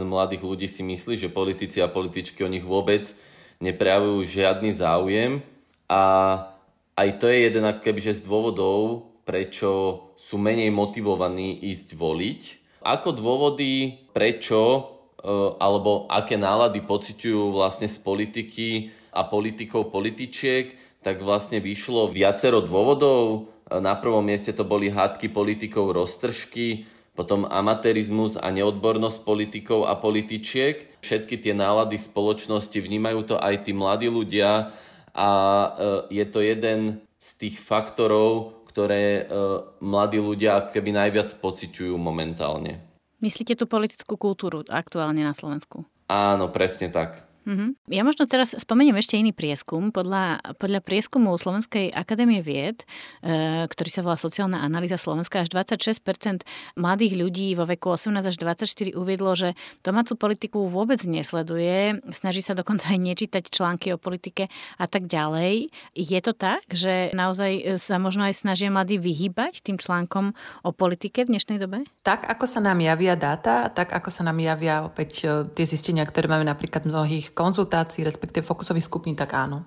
[0.02, 3.06] mladých ľudí si myslí, že politici a političky o nich vôbec
[3.62, 5.38] neprejavujú žiadny záujem
[5.86, 6.02] a
[6.98, 7.64] aj to je jeden
[8.02, 9.70] z dôvodov, prečo
[10.18, 12.40] sú menej motivovaní ísť voliť.
[12.82, 14.82] Ako dôvody, prečo e,
[15.62, 18.68] alebo aké nálady pociťujú vlastne z politiky
[19.14, 20.74] a politikov političiek,
[21.06, 23.50] tak vlastne vyšlo viacero dôvodov.
[23.70, 31.00] Na prvom mieste to boli hádky politikov roztržky, potom amatérizmus a neodbornosť politikov a političiek.
[31.04, 34.72] Všetky tie nálady spoločnosti vnímajú to aj tí mladí ľudia
[35.12, 35.68] a e,
[36.08, 39.22] je to jeden z tých faktorov, ktoré e,
[39.84, 42.80] mladí ľudia keby najviac pociťujú momentálne.
[43.20, 45.84] Myslíte tú politickú kultúru aktuálne na Slovensku?
[46.08, 47.31] Áno, presne tak.
[47.42, 47.90] Mm-hmm.
[47.90, 49.90] Ja možno teraz spomeniem ešte iný prieskum.
[49.90, 52.86] Podľa, podľa prieskumu Slovenskej akadémie vied,
[53.22, 56.46] e, ktorý sa volá Sociálna analýza Slovenska, až 26%
[56.78, 62.54] mladých ľudí vo veku 18 až 24 uviedlo, že domácu politiku vôbec nesleduje, snaží sa
[62.54, 64.46] dokonca aj nečítať články o politike
[64.78, 65.74] a tak ďalej.
[65.98, 71.26] Je to tak, že naozaj sa možno aj snažia mladí vyhýbať tým článkom o politike
[71.26, 71.82] v dnešnej dobe?
[72.06, 76.06] Tak, ako sa nám javia dáta, tak ako sa nám javia opäť e, tie zistenia,
[76.06, 79.64] ktoré máme napríklad mnohých konzultácií, respektíve fokusových skupín, tak áno.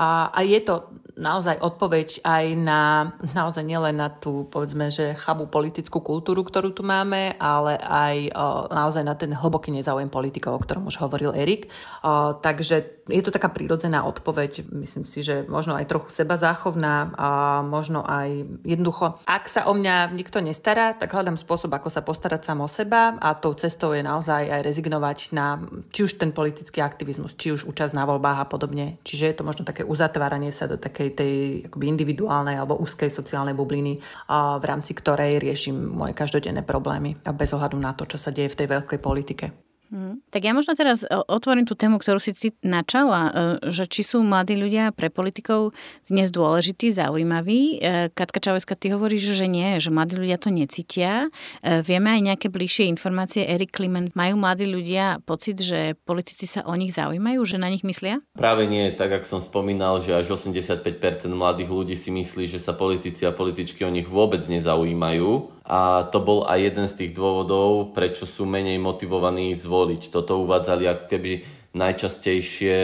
[0.00, 0.88] A, a je to
[1.20, 6.80] naozaj odpoveď aj na, naozaj nielen na tú, povedzme, že chabú politickú kultúru, ktorú tu
[6.80, 11.68] máme, ale aj o, naozaj na ten hlboký nezáujem politikov, o ktorom už hovoril Erik.
[12.00, 17.12] O, takže je to taká prírodzená odpoveď, myslím si, že možno aj trochu seba záchovná
[17.20, 17.28] a
[17.60, 19.20] možno aj jednoducho.
[19.28, 23.20] Ak sa o mňa nikto nestará, tak hľadám spôsob, ako sa postarať sám o seba
[23.20, 25.60] a tou cestou je naozaj aj rezignovať na
[25.92, 29.02] či už ten politický aktivizmus, či už účasť na voľbách a podobne.
[29.02, 31.34] Čiže je to možno také uzatváranie sa do takej tej
[31.66, 33.98] akoby individuálnej alebo úzkej sociálnej bubliny,
[34.30, 38.54] v rámci ktorej riešim moje každodenné problémy a bez ohľadu na to, čo sa deje
[38.54, 39.69] v tej veľkej politike.
[39.90, 40.22] Hmm.
[40.30, 44.06] Tak ja možno teraz e, otvorím tú tému, ktorú si ty načala, e, že či
[44.06, 45.74] sú mladí ľudia pre politikov
[46.06, 47.82] dnes dôležití, zaujímaví.
[47.82, 51.26] E, Katka Čavojska, ty hovoríš, že nie, že mladí ľudia to necítia.
[51.66, 53.42] Vieme aj nejaké bližšie informácie.
[53.42, 57.82] Erik Kliment, majú mladí ľudia pocit, že politici sa o nich zaujímajú, že na nich
[57.82, 58.22] myslia?
[58.38, 60.86] Práve nie, tak ako som spomínal, že až 85%
[61.34, 66.18] mladých ľudí si myslí, že sa politici a političky o nich vôbec nezaujímajú a to
[66.18, 70.10] bol aj jeden z tých dôvodov, prečo sú menej motivovaní zvoliť.
[70.10, 71.32] Toto uvádzali ako keby
[71.78, 72.78] najčastejšie,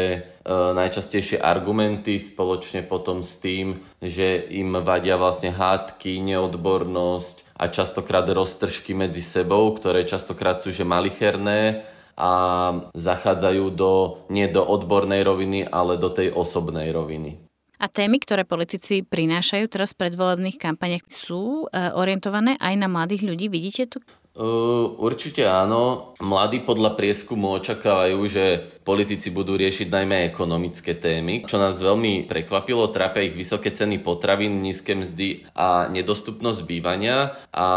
[0.46, 8.31] e, najčastejšie argumenty spoločne potom s tým, že im vadia vlastne hádky, neodbornosť a častokrát
[8.31, 11.83] roztržky medzi sebou, ktoré častokrát sú že malicherné
[12.14, 12.31] a
[12.94, 17.42] zachádzajú do, nie do odbornej roviny, ale do tej osobnej roviny.
[17.76, 23.28] A témy, ktoré politici prinášajú teraz v predvolebných kampaniach, sú e, orientované aj na mladých
[23.28, 23.46] ľudí?
[23.52, 23.98] Vidíte tu?
[24.36, 26.12] Uh, určite áno.
[26.20, 31.48] Mladí podľa prieskumu očakávajú, že politici budú riešiť najmä ekonomické témy.
[31.48, 37.32] Čo nás veľmi prekvapilo, trápia ich vysoké ceny potravín, nízke mzdy a nedostupnosť bývania.
[37.48, 37.68] A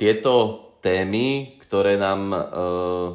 [0.00, 2.38] tieto témy, ktoré nám e,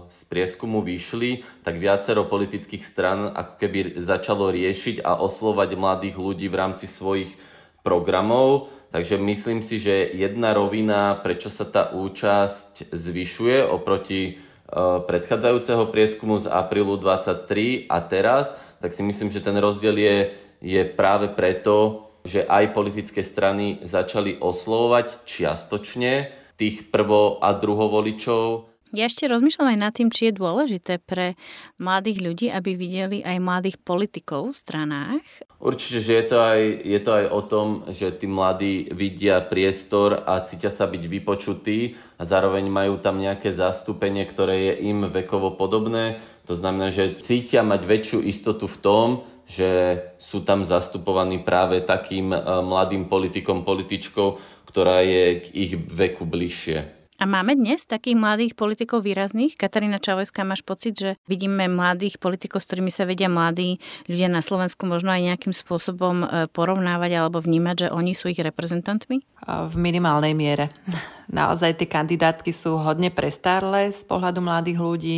[0.08, 6.48] z prieskumu vyšli, tak viacero politických stran ako keby začalo riešiť a oslovať mladých ľudí
[6.48, 7.36] v rámci svojich
[7.84, 8.72] programov.
[8.96, 14.34] Takže myslím si, že jedna rovina, prečo sa tá účasť zvyšuje oproti e,
[15.04, 20.18] predchádzajúceho prieskumu z aprílu 23 a teraz, tak si myslím, že ten rozdiel je,
[20.64, 29.12] je práve preto, že aj politické strany začali oslovovať čiastočne tých prvo- a druhovoličov ja
[29.12, 31.36] ešte rozmýšľam aj nad tým, či je dôležité pre
[31.76, 35.26] mladých ľudí, aby videli aj mladých politikov v stranách.
[35.60, 40.24] Určite, že je to, aj, je to aj o tom, že tí mladí vidia priestor
[40.24, 45.60] a cítia sa byť vypočutí a zároveň majú tam nejaké zastúpenie, ktoré je im vekovo
[45.60, 46.24] podobné.
[46.48, 49.08] To znamená, že cítia mať väčšiu istotu v tom,
[49.46, 56.28] že sú tam zastupovaní práve takým eh, mladým politikom, političkou, ktorá je k ich veku
[56.28, 56.92] bližšie.
[57.16, 59.56] A máme dnes takých mladých politikov výrazných?
[59.56, 63.80] Katarína Čavojská, máš pocit, že vidíme mladých politikov, s ktorými sa vedia mladí
[64.12, 68.44] ľudia na Slovensku možno aj nejakým spôsobom e, porovnávať alebo vnímať, že oni sú ich
[68.44, 69.24] reprezentantmi?
[69.48, 70.76] V minimálnej miere
[71.30, 75.18] naozaj tie kandidátky sú hodne prestárle z pohľadu mladých ľudí.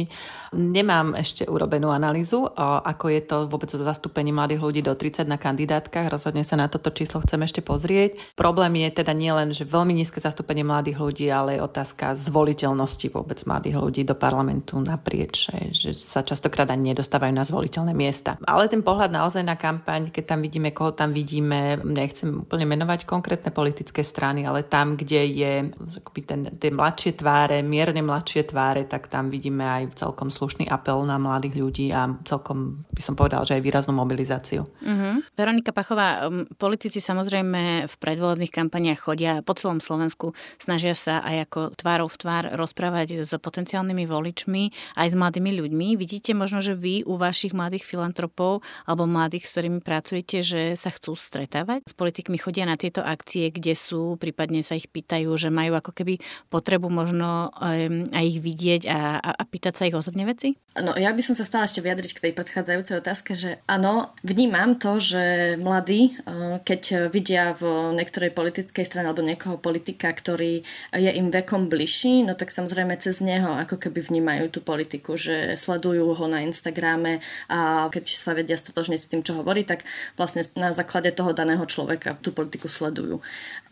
[0.55, 5.35] Nemám ešte urobenú analýzu, ako je to vôbec o zastúpení mladých ľudí do 30 na
[5.35, 6.07] kandidátkach.
[6.07, 8.15] Rozhodne sa na toto číslo chcem ešte pozrieť.
[8.39, 13.43] Problém je teda nielen, že veľmi nízke zastúpenie mladých ľudí, ale je otázka zvoliteľnosti vôbec
[13.43, 18.39] mladých ľudí do parlamentu naprieč, že sa častokrát ani nedostávajú na zvoliteľné miesta.
[18.47, 23.03] Ale ten pohľad naozaj na kampaň, keď tam vidíme, koho tam vidíme, nechcem úplne menovať
[23.03, 25.53] konkrétne politické strany, ale tam, kde je
[25.99, 31.03] akoby ten, tie mladšie tváre, mierne mladšie tváre, tak tam vidíme aj celkom slušný apel
[31.03, 34.63] na mladých ľudí a celkom by som povedal, že aj výraznú mobilizáciu.
[34.63, 35.19] Uh-huh.
[35.33, 41.61] Veronika Pachová, politici samozrejme v predvolebných kampaniach chodia po celom Slovensku, snažia sa aj ako
[41.75, 44.63] tvárov v tvár rozprávať s potenciálnymi voličmi,
[44.97, 45.87] aj s mladými ľuďmi.
[45.97, 50.91] Vidíte možno, že vy u vašich mladých filantropov alebo mladých, s ktorými pracujete, že sa
[50.93, 55.53] chcú stretávať s politikmi, chodia na tieto akcie, kde sú, prípadne sa ich pýtajú, že
[55.53, 56.19] majú ako ako keby
[56.51, 60.59] potrebu možno aj ich vidieť a, a, pýtať sa ich osobne veci?
[60.75, 64.75] No, ja by som sa stala ešte vyjadriť k tej predchádzajúcej otázke, že áno, vnímam
[64.75, 71.11] to, že mladí, eh, keď vidia v niektorej politickej strane alebo niekoho politika, ktorý je
[71.15, 76.13] im vekom bližší, no tak samozrejme cez neho ako keby vnímajú tú politiku, že sledujú
[76.13, 79.87] ho na Instagrame a keď sa vedia stotožniť s tým, čo hovorí, tak
[80.19, 83.23] vlastne na základe toho daného človeka tú politiku sledujú.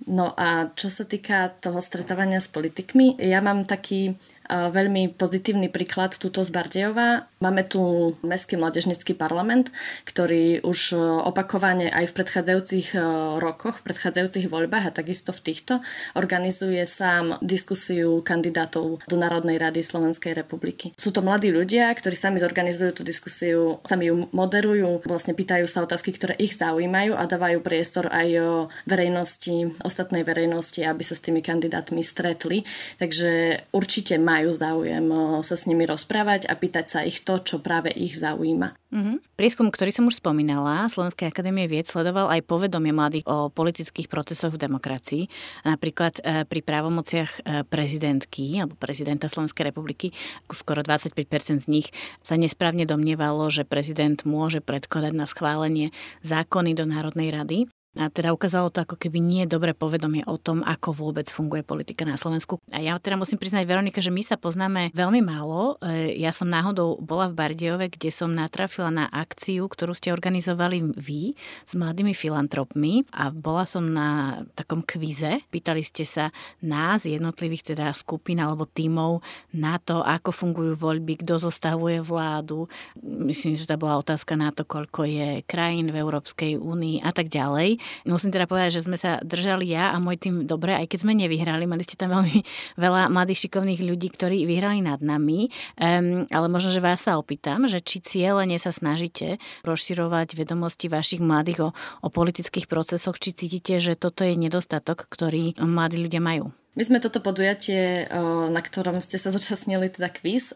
[0.06, 4.14] No a čo sa týka toho stretávania s politikmi, ja mám taký
[4.50, 7.28] veľmi pozitívny príklad túto z Bardejova.
[7.44, 9.70] Máme tu Mestský mladežnický parlament,
[10.08, 12.98] ktorý už opakovane aj v predchádzajúcich
[13.38, 15.74] rokoch, v predchádzajúcich voľbách a takisto v týchto
[16.18, 20.96] organizuje sám diskusiu kandidátov do Národnej rady Slovenskej republiky.
[20.98, 25.86] Sú to mladí ľudia, ktorí sami zorganizujú tú diskusiu, sami ju moderujú, vlastne pýtajú sa
[25.86, 28.52] otázky, ktoré ich zaujímajú a dávajú priestor aj o
[28.90, 32.66] verejnosti, ostatnej verejnosti, aby sa s tými kandidátmi stretli.
[32.98, 35.08] Takže určite má majú záujem
[35.40, 38.76] sa s nimi rozprávať a pýtať sa ich to, čo práve ich zaujíma.
[38.92, 39.18] Mm-hmm.
[39.36, 44.56] Prieskum, ktorý som už spomínala, Slovenskej akadémie vied sledoval aj povedomie mladých o politických procesoch
[44.56, 45.24] v demokracii.
[45.68, 50.16] Napríklad e, pri právomociach e, prezidentky alebo prezidenta Slovenskej republiky
[50.48, 51.92] skoro 25% z nich
[52.24, 55.92] sa nesprávne domnievalo, že prezident môže predkladať na schválenie
[56.24, 57.68] zákony do Národnej rady.
[57.96, 62.04] A teda ukázalo to ako keby nie dobre povedomie o tom, ako vôbec funguje politika
[62.04, 62.60] na Slovensku.
[62.76, 65.80] A ja teda musím priznať, Veronika, že my sa poznáme veľmi málo.
[65.80, 70.84] E, ja som náhodou bola v Bardejove, kde som natrafila na akciu, ktorú ste organizovali
[71.00, 75.40] vy s mladými filantropmi a bola som na takom kvize.
[75.48, 79.24] Pýtali ste sa nás, jednotlivých teda skupín alebo tímov
[79.56, 82.68] na to, ako fungujú voľby, kto zostavuje vládu.
[83.00, 87.32] Myslím, že to bola otázka na to, koľko je krajín v Európskej únii a tak
[87.32, 87.85] ďalej.
[88.04, 91.14] Musím teda povedať, že sme sa držali ja a môj tým dobre, aj keď sme
[91.16, 91.70] nevyhrali.
[91.70, 92.42] Mali ste tam veľmi
[92.84, 95.54] veľa mladých šikovných ľudí, ktorí vyhrali nad nami.
[95.78, 101.22] Um, ale možno, že vás sa opýtam, že či cieľene sa snažíte rozširovať vedomosti vašich
[101.22, 101.70] mladých o,
[102.02, 106.65] o politických procesoch, či cítite, že toto je nedostatok, ktorý mladí ľudia majú.
[106.76, 108.04] My sme toto podujatie,
[108.52, 110.52] na ktorom ste sa zúčastnili, teda quiz,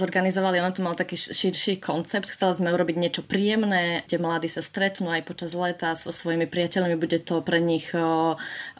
[0.00, 2.32] zorganizovali, ono to mal taký širší koncept.
[2.32, 6.96] Chceli sme urobiť niečo príjemné, kde mladí sa stretnú aj počas leta so svojimi priateľmi,
[6.96, 7.92] bude to pre nich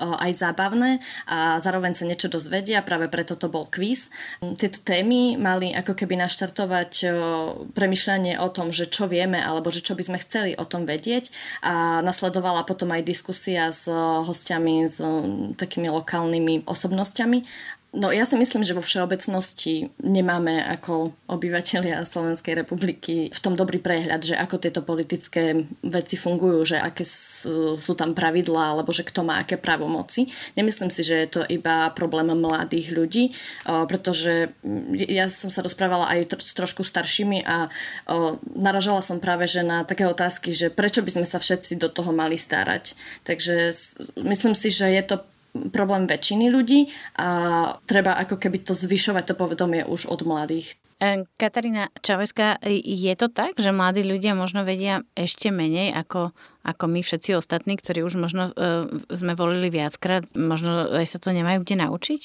[0.01, 4.09] aj zábavné a zároveň sa niečo dozvedia, práve preto to bol quiz.
[4.57, 7.05] Tieto témy mali ako keby naštartovať
[7.77, 11.29] premyšľanie o tom, že čo vieme alebo že čo by sme chceli o tom vedieť
[11.61, 13.85] a nasledovala potom aj diskusia s
[14.25, 15.05] hostiami, s
[15.61, 17.43] takými lokálnymi osobnosťami
[17.89, 23.81] No ja si myslím, že vo všeobecnosti nemáme ako obyvateľia Slovenskej republiky v tom dobrý
[23.81, 29.09] prehľad, že ako tieto politické veci fungujú, že aké sú, sú tam pravidlá, alebo že
[29.09, 30.29] kto má aké právomoci.
[30.53, 33.25] Nemyslím si, že je to iba problém mladých ľudí,
[33.65, 34.53] pretože
[34.93, 37.73] ja som sa rozprávala aj s trošku staršími a
[38.53, 42.13] naražala som práve že na také otázky, že prečo by sme sa všetci do toho
[42.13, 42.93] mali starať.
[43.25, 43.73] Takže
[44.29, 45.25] myslím si, že je to
[45.71, 47.29] problém väčšiny ľudí a
[47.87, 50.79] treba ako keby to zvyšovať to povedomie už od mladých.
[50.99, 56.35] E, Katarína Čavojská, je to tak, že mladí ľudia možno vedia ešte menej ako,
[56.67, 61.31] ako my všetci ostatní, ktorí už možno uh, sme volili viackrát, možno aj sa to
[61.31, 62.23] nemajú kde naučiť?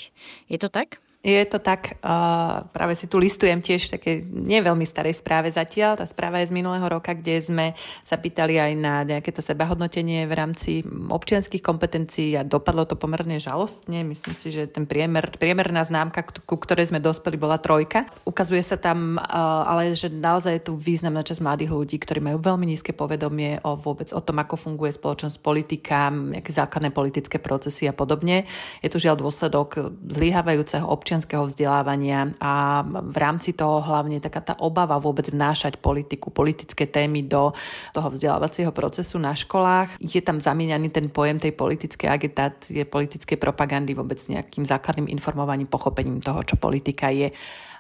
[0.50, 1.03] Je to tak?
[1.24, 5.48] Je to tak, uh, práve si tu listujem tiež v takej nie veľmi starej správe
[5.56, 5.96] zatiaľ.
[5.96, 7.66] Tá správa je z minulého roka, kde sme
[8.04, 13.40] sa pýtali aj na nejaké to sebahodnotenie v rámci občianských kompetencií a dopadlo to pomerne
[13.40, 14.04] žalostne.
[14.04, 18.04] Myslím si, že ten priemer, priemerná známka, ku ktorej sme dospeli, bola trojka.
[18.28, 22.44] Ukazuje sa tam uh, ale, že naozaj je tu významná časť mladých ľudí, ktorí majú
[22.44, 27.88] veľmi nízke povedomie o vôbec o tom, ako funguje spoločnosť, politika, nejaké základné politické procesy
[27.88, 28.44] a podobne.
[28.84, 34.58] Je tu žiaľ dôsledok zlyhávajúceho občianského občianského vzdelávania a v rámci toho hlavne taká tá
[34.58, 37.54] obava vôbec vnášať politiku, politické témy do
[37.94, 40.02] toho vzdelávacieho procesu na školách.
[40.02, 46.18] Je tam zamieňaný ten pojem tej politickej agitácie, politickej propagandy vôbec nejakým základným informovaním, pochopením
[46.18, 47.30] toho, čo politika je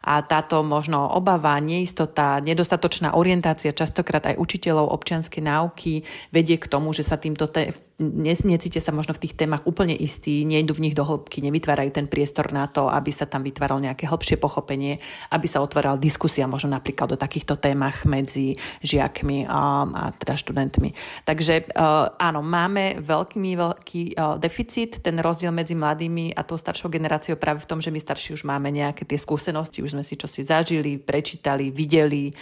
[0.03, 6.03] a táto možno obava, neistota, nedostatočná orientácia častokrát aj učiteľov občianskej náuky
[6.35, 7.71] vedie k tomu, že sa týmto te-
[8.11, 12.09] necítia sa možno v tých témach úplne istí, nejdu v nich do hĺbky, nevytvárajú ten
[12.09, 14.99] priestor na to, aby sa tam vytváralo nejaké hĺbšie pochopenie,
[15.31, 20.97] aby sa otvárala diskusia možno napríklad o takýchto témach medzi žiakmi a, a teda študentmi.
[21.23, 26.89] Takže uh, áno, máme veľký, veľký uh, deficit, ten rozdiel medzi mladými a tou staršou
[26.89, 30.17] generáciou práve v tom, že my starší už máme nejaké tie skúsenosti, už sme si
[30.17, 32.33] čo si zažili, prečítali, videli.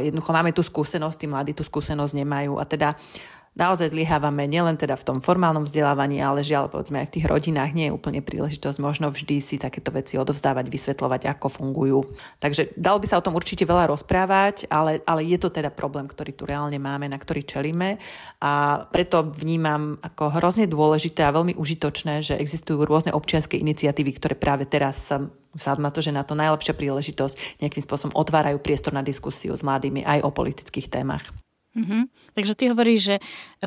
[0.00, 2.94] Jednoducho máme tú skúsenosť, tí mladí tú skúsenosť nemajú a teda
[3.56, 7.72] naozaj zlyhávame nielen teda v tom formálnom vzdelávaní, ale žiaľ, povedzme aj v tých rodinách
[7.72, 12.00] nie je úplne príležitosť možno vždy si takéto veci odovzdávať, vysvetľovať, ako fungujú.
[12.38, 16.04] Takže dalo by sa o tom určite veľa rozprávať, ale, ale je to teda problém,
[16.04, 17.96] ktorý tu reálne máme, na ktorý čelíme
[18.44, 24.34] a preto vnímam ako hrozne dôležité a veľmi užitočné, že existujú rôzne občianske iniciatívy, ktoré
[24.36, 25.08] práve teraz
[25.56, 29.64] vzhľadom na to, že na to najlepšia príležitosť nejakým spôsobom otvárajú priestor na diskusiu s
[29.64, 31.32] mladými aj o politických témach.
[31.76, 32.02] Mm-hmm.
[32.32, 33.16] Takže ty hovoríš, že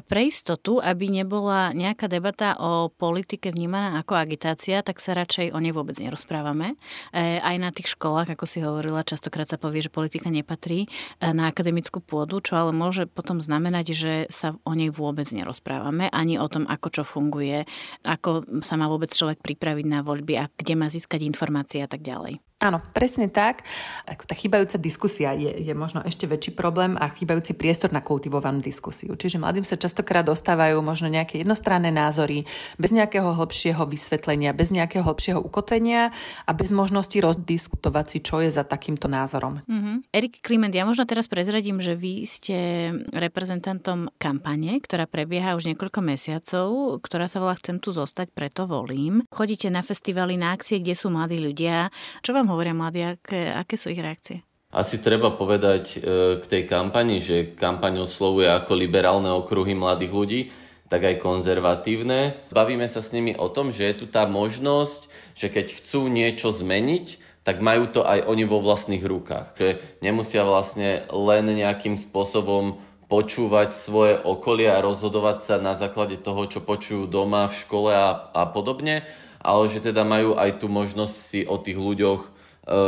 [0.10, 5.62] pre istotu, aby nebola nejaká debata o politike vnímaná ako agitácia, tak sa radšej o
[5.62, 6.74] nej vôbec nerozprávame.
[7.14, 10.88] E, aj na tých školách, ako si hovorila, častokrát sa povie, že politika nepatrí e,
[11.22, 16.42] na akademickú pôdu, čo ale môže potom znamenať, že sa o nej vôbec nerozprávame, ani
[16.42, 17.70] o tom, ako čo funguje,
[18.02, 22.02] ako sa má vôbec človek pripraviť na voľby a kde má získať informácie a tak
[22.02, 22.42] ďalej.
[22.60, 23.64] Áno, presne tak.
[24.04, 28.60] Ako tá chýbajúca diskusia je, je možno ešte väčší problém a chýbajúci priestor na kultivovanú
[28.60, 29.16] diskusiu.
[29.16, 32.44] Čiže mladým sa častokrát dostávajú možno nejaké jednostranné názory,
[32.76, 36.12] bez nejakého hĺbšieho vysvetlenia, bez nejakého hĺbšieho ukotvenia
[36.44, 39.64] a bez možnosti rozdiskutovať si, čo je za takýmto názorom.
[39.64, 40.12] Mm-hmm.
[40.12, 46.04] Erik Kliment, ja možno teraz prezradím, že vy ste reprezentantom kampane, ktorá prebieha už niekoľko
[46.04, 49.24] mesiacov, ktorá sa volá Chcem tu zostať, preto volím.
[49.32, 51.88] Chodíte na festivaly, na akcie, kde sú mladí ľudia.
[52.20, 53.06] Čo vám hovoria mladí?
[53.06, 54.42] Aké, aké sú ich reakcie?
[54.70, 55.98] Asi treba povedať e,
[56.38, 60.42] k tej kampani, že kampaň oslovuje ako liberálne okruhy mladých ľudí,
[60.90, 62.38] tak aj konzervatívne.
[62.54, 66.54] Bavíme sa s nimi o tom, že je tu tá možnosť, že keď chcú niečo
[66.54, 69.58] zmeniť, tak majú to aj oni vo vlastných rukách.
[69.58, 69.70] Že
[70.06, 72.78] nemusia vlastne len nejakým spôsobom
[73.10, 78.30] počúvať svoje okolie a rozhodovať sa na základe toho, čo počujú doma, v škole a,
[78.38, 79.02] a podobne,
[79.42, 82.39] ale že teda majú aj tú možnosť si o tých ľuďoch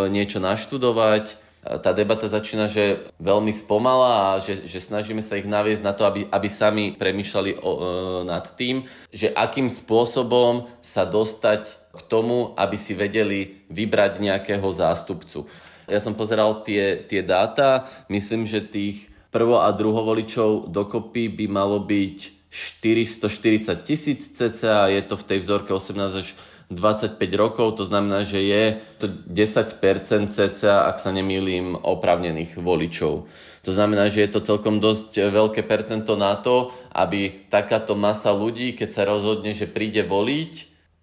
[0.10, 5.84] niečo naštudovať, tá debata začína, že veľmi spomala a že, že snažíme sa ich naviesť
[5.86, 7.78] na to, aby, aby sami premýšľali o, e,
[8.26, 15.46] nad tým, že akým spôsobom sa dostať k tomu, aby si vedeli vybrať nejakého zástupcu.
[15.86, 21.78] Ja som pozeral tie, tie dáta, myslím, že tých prvo- a druhovoličov dokopy by malo
[21.78, 26.34] byť 440 tisíc cca, je to v tej vzorke 18 až
[26.72, 28.64] 25 rokov, to znamená, že je
[28.98, 33.28] to 10% cca, ak sa nemýlim, opravnených voličov.
[33.62, 38.74] To znamená, že je to celkom dosť veľké percento na to, aby takáto masa ľudí,
[38.74, 40.54] keď sa rozhodne, že príde voliť,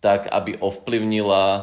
[0.02, 1.60] tak aby ovplyvnila e,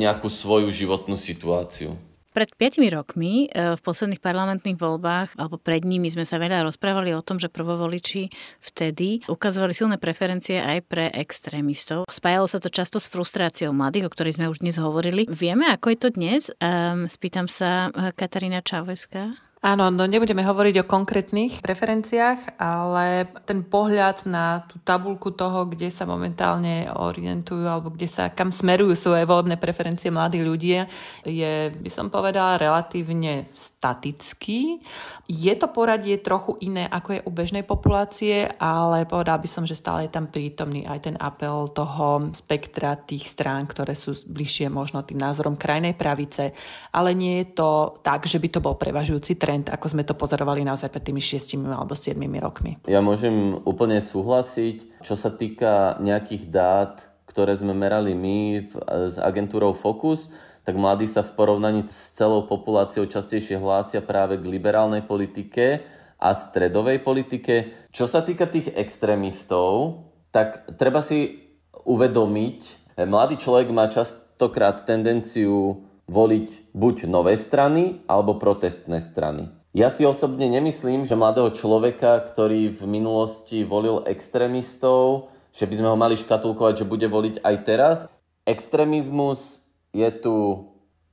[0.00, 2.00] nejakú svoju životnú situáciu.
[2.30, 7.10] Pred 5 rokmi e, v posledných parlamentných voľbách, alebo pred nimi sme sa veľa rozprávali
[7.10, 8.30] o tom, že prvovoliči
[8.62, 12.06] vtedy ukazovali silné preferencie aj pre extrémistov.
[12.06, 15.26] Spájalo sa to často s frustráciou mladých, o ktorej sme už dnes hovorili.
[15.26, 16.42] Vieme, ako je to dnes?
[16.62, 19.49] Um, spýtam sa e, Katarína Čávojská.
[19.60, 25.92] Áno, no nebudeme hovoriť o konkrétnych preferenciách, ale ten pohľad na tú tabulku toho, kde
[25.92, 30.88] sa momentálne orientujú alebo kde sa, kam smerujú svoje volebné preferencie mladí ľudia,
[31.28, 34.80] je, by som povedala, relatívne statický.
[35.28, 39.76] Je to poradie trochu iné, ako je u bežnej populácie, ale povedal by som, že
[39.76, 45.04] stále je tam prítomný aj ten apel toho spektra tých strán, ktoré sú bližšie možno
[45.04, 46.56] tým názorom krajnej pravice,
[46.96, 50.14] ale nie je to tak, že by to bol prevažujúci trend trend, ako sme to
[50.14, 52.78] pozorovali naozaj pred tými 6 alebo 7 rokmi.
[52.86, 55.02] Ja môžem úplne súhlasiť.
[55.02, 58.72] Čo sa týka nejakých dát, ktoré sme merali my v,
[59.10, 60.30] s agentúrou Focus,
[60.62, 65.82] tak mladí sa v porovnaní s celou populáciou častejšie hlásia práve k liberálnej politike
[66.14, 67.90] a stredovej politike.
[67.90, 71.42] Čo sa týka tých extrémistov, tak treba si
[71.82, 72.58] uvedomiť,
[73.02, 79.54] mladý človek má častokrát tendenciu voliť buď nové strany alebo protestné strany.
[79.70, 85.88] Ja si osobne nemyslím, že mladého človeka, ktorý v minulosti volil extrémistov, že by sme
[85.94, 87.96] ho mali škatulkovať, že bude voliť aj teraz.
[88.42, 89.62] Extrémizmus
[89.94, 90.66] je tu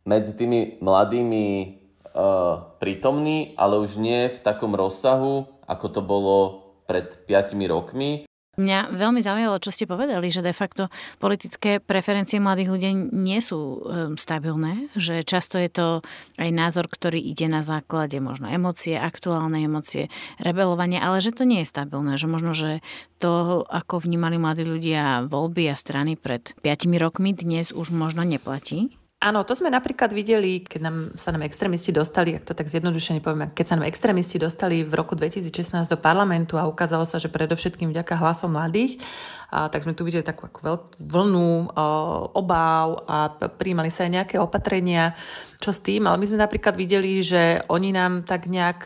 [0.09, 1.45] medzi tými mladými
[2.17, 6.37] uh, prítomný, ale už nie v takom rozsahu, ako to bolo
[6.89, 8.26] pred 5 rokmi.
[8.57, 10.89] Mňa veľmi zaujalo, čo ste povedali, že de facto
[11.21, 13.77] politické preferencie mladých ľudí nie sú um,
[14.17, 15.87] stabilné, že často je to
[16.41, 20.09] aj názor, ktorý ide na základe možno emócie, aktuálne emócie,
[20.41, 22.81] rebelovania, ale že to nie je stabilné, že možno, že
[23.21, 28.97] to, ako vnímali mladí ľudia voľby a strany pred 5 rokmi, dnes už možno neplatí.
[29.17, 33.17] Áno, to sme napríklad videli, keď nám, sa nám extrémisti dostali, ak to tak zjednodušene
[33.17, 37.25] poviem, keď sa nám extrémisti dostali v roku 2016 do parlamentu a ukázalo sa, že
[37.25, 39.01] predovšetkým vďaka hlasom mladých
[39.47, 41.71] tak sme tu videli takú ako veľkú vlnu
[42.35, 45.15] obáv a príjmali sa aj nejaké opatrenia,
[45.57, 48.85] čo s tým, ale my sme napríklad videli, že oni nám tak nejak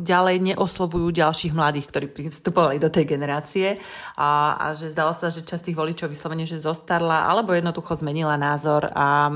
[0.00, 3.76] ďalej neoslovujú ďalších mladých, ktorí vstupovali do tej generácie
[4.16, 8.40] a, a že zdalo sa, že časť tých voličov vyslovene, že zostarla alebo jednoducho zmenila
[8.40, 9.28] názor a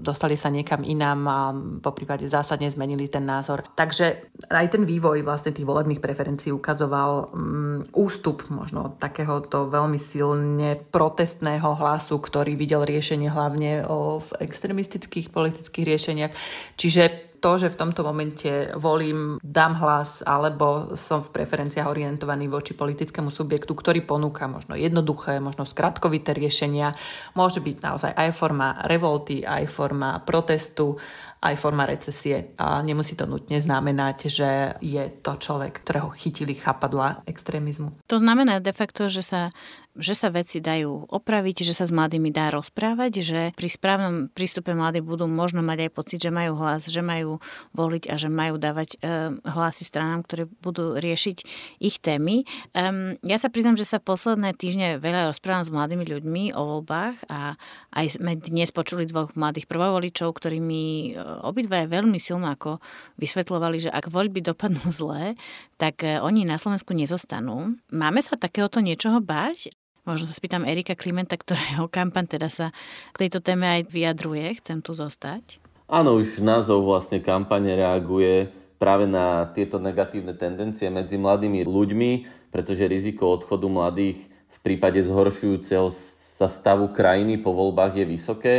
[0.00, 1.38] dostali sa niekam inám a
[1.84, 3.68] po prípade zásadne zmenili ten názor.
[3.76, 10.76] Takže aj ten vývoj vlastne tých volebných preferencií ukazoval um, ústup možno takéhoto veľmi silne
[10.76, 13.88] protestného hlasu, ktorý videl riešenie hlavne
[14.20, 16.32] v extremistických politických riešeniach.
[16.76, 22.70] Čiže to, že v tomto momente volím, dám hlas alebo som v preferenciách orientovaný voči
[22.70, 26.94] politickému subjektu, ktorý ponúka možno jednoduché, možno skratkovité riešenia,
[27.34, 31.02] môže byť naozaj aj forma revolty, aj forma protestu,
[31.42, 32.54] aj forma recesie.
[32.54, 37.98] A nemusí to nutne znamenať, že je to človek, ktorého chytili chapadla extrémizmu.
[38.06, 39.50] To znamená de facto, že sa
[39.92, 44.72] že sa veci dajú opraviť, že sa s mladými dá rozprávať, že pri správnom prístupe
[44.72, 47.44] mladí budú možno mať aj pocit, že majú hlas, že majú
[47.76, 51.36] voliť a že majú dávať e, hlasy stranám, ktoré budú riešiť
[51.84, 52.48] ich témy.
[52.72, 57.28] Um, ja sa priznám, že sa posledné týždne veľa rozprávam s mladými ľuďmi o voľbách
[57.28, 57.60] a
[57.92, 62.82] aj sme dnes počuli dvoch mladých prvovoličov, ktorí mi obidva veľmi silno ako
[63.16, 65.38] vysvetľovali, že ak voľby dopadnú zlé,
[65.80, 67.78] tak e, oni na Slovensku nezostanú.
[67.88, 69.72] Máme sa takéhoto niečoho báť?
[70.02, 72.74] Možno sa spýtam Erika Klimenta, ktorého kampaň teda sa
[73.16, 74.60] k tejto téme aj vyjadruje.
[74.60, 75.62] Chcem tu zostať.
[75.92, 78.48] Áno, už názov vlastne kampane reaguje
[78.82, 82.10] práve na tieto negatívne tendencie medzi mladými ľuďmi,
[82.50, 85.86] pretože riziko odchodu mladých v prípade zhoršujúceho
[86.42, 88.54] sa stavu krajiny po voľbách je vysoké.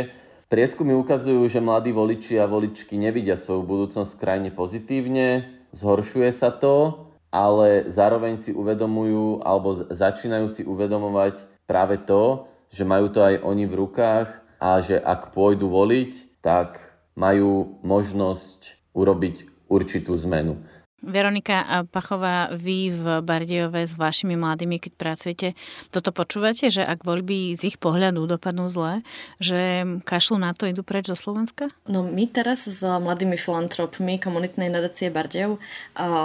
[0.48, 5.26] Prieskumy ukazujú, že mladí voliči a voličky nevidia svoju budúcnosť v krajine pozitívne,
[5.72, 13.10] zhoršuje sa to ale zároveň si uvedomujú alebo začínajú si uvedomovať práve to, že majú
[13.10, 14.28] to aj oni v rukách
[14.62, 16.78] a že ak pôjdu voliť, tak
[17.18, 20.62] majú možnosť urobiť určitú zmenu.
[21.04, 25.48] Veronika Pachová, vy v Bardejove s vašimi mladými, keď pracujete,
[25.92, 29.04] toto počúvate, že ak voľby z ich pohľadu dopadnú zle,
[29.36, 31.68] že kašľú na to, idú preč zo Slovenska?
[31.84, 35.60] No my teraz s mladými filantropmi komunitnej nadácie Bardejov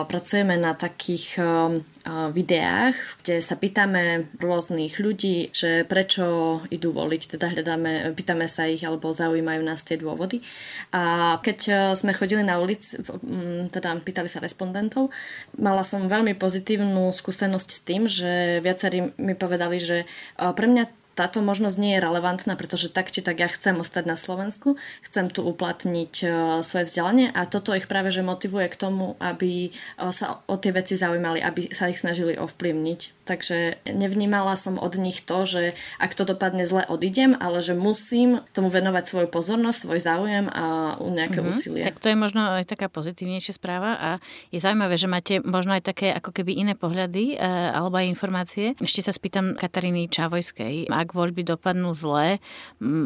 [0.07, 1.35] pracujeme na takých
[2.31, 8.81] videách, kde sa pýtame rôznych ľudí, že prečo idú voliť, teda hľadáme, pýtame sa ich
[8.87, 10.39] alebo zaujímajú nás tie dôvody.
[10.95, 12.95] A keď sme chodili na ulici,
[13.75, 15.09] teda pýtali sa respondenti, respondentov.
[15.57, 20.05] Mala som veľmi pozitívnu skúsenosť s tým, že viacerí mi povedali, že
[20.37, 24.15] pre mňa táto možnosť nie je relevantná, pretože tak či tak ja chcem ostať na
[24.15, 26.25] Slovensku, chcem tu uplatniť e,
[26.63, 29.69] svoje vzdelanie a toto ich práve že motivuje k tomu, aby e,
[30.15, 33.18] sa o tie veci zaujímali, aby sa ich snažili ovplyvniť.
[33.29, 38.41] Takže nevnímala som od nich to, že ak to dopadne zle, odídem, ale že musím
[38.57, 41.53] tomu venovať svoju pozornosť, svoj záujem a nejaké mm-hmm.
[41.53, 41.83] úsilie.
[41.85, 44.09] Tak to je možno aj taká pozitívnejšia správa a
[44.49, 48.73] je zaujímavé, že máte možno aj také ako keby iné pohľady e, alebo aj informácie.
[48.81, 50.89] Ešte sa spýtam Kataríny Čavojskej.
[50.89, 52.41] Ak voľby dopadnú zle,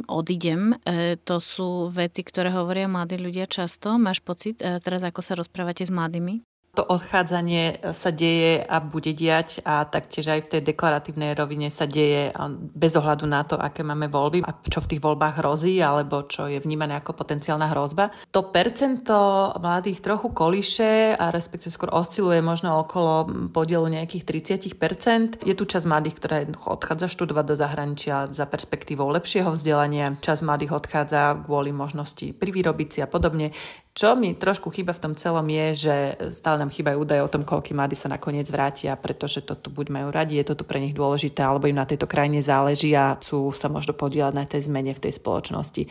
[0.08, 0.80] odídem.
[0.88, 4.00] E, to sú vety, ktoré hovoria mladí ľudia často.
[4.00, 6.53] Máš pocit e, teraz, ako sa rozprávate s mladými?
[6.74, 11.86] To odchádzanie sa deje a bude diať a taktiež aj v tej deklaratívnej rovine sa
[11.86, 12.34] deje
[12.74, 16.50] bez ohľadu na to, aké máme voľby a čo v tých voľbách hrozí alebo čo
[16.50, 18.10] je vnímané ako potenciálna hrozba.
[18.34, 24.26] To percento mladých trochu koliše a respektíve skôr osciluje možno okolo podielu nejakých
[24.74, 25.46] 30%.
[25.46, 30.18] Je tu čas mladých, ktorá odchádza študovať do zahraničia za perspektívou lepšieho vzdelania.
[30.26, 33.54] Čas mladých odchádza kvôli možnosti privyrobiť si a podobne.
[33.94, 35.96] Čo mi trošku chýba v tom celom je, že
[36.34, 39.94] stále nám chýbajú údaje o tom, koľký mladí sa nakoniec vrátia, pretože to tu buď
[39.94, 43.14] majú radi, je to tu pre nich dôležité, alebo im na tejto krajine záleží a
[43.22, 45.86] chcú sa možno podielať na tej zmene v tej spoločnosti.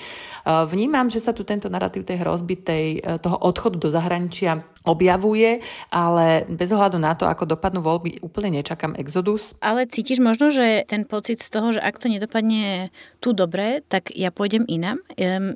[0.66, 2.86] Vnímam, že sa tu tento narratív tej hrozby, tej,
[3.22, 5.62] toho odchodu do zahraničia objavuje,
[5.94, 9.54] ale bez ohľadu na to, ako dopadnú voľby, úplne nečakám exodus.
[9.62, 12.90] Ale cítiš možno, že ten pocit z toho, že ak to nedopadne
[13.22, 14.98] tu dobre, tak ja pôjdem inám?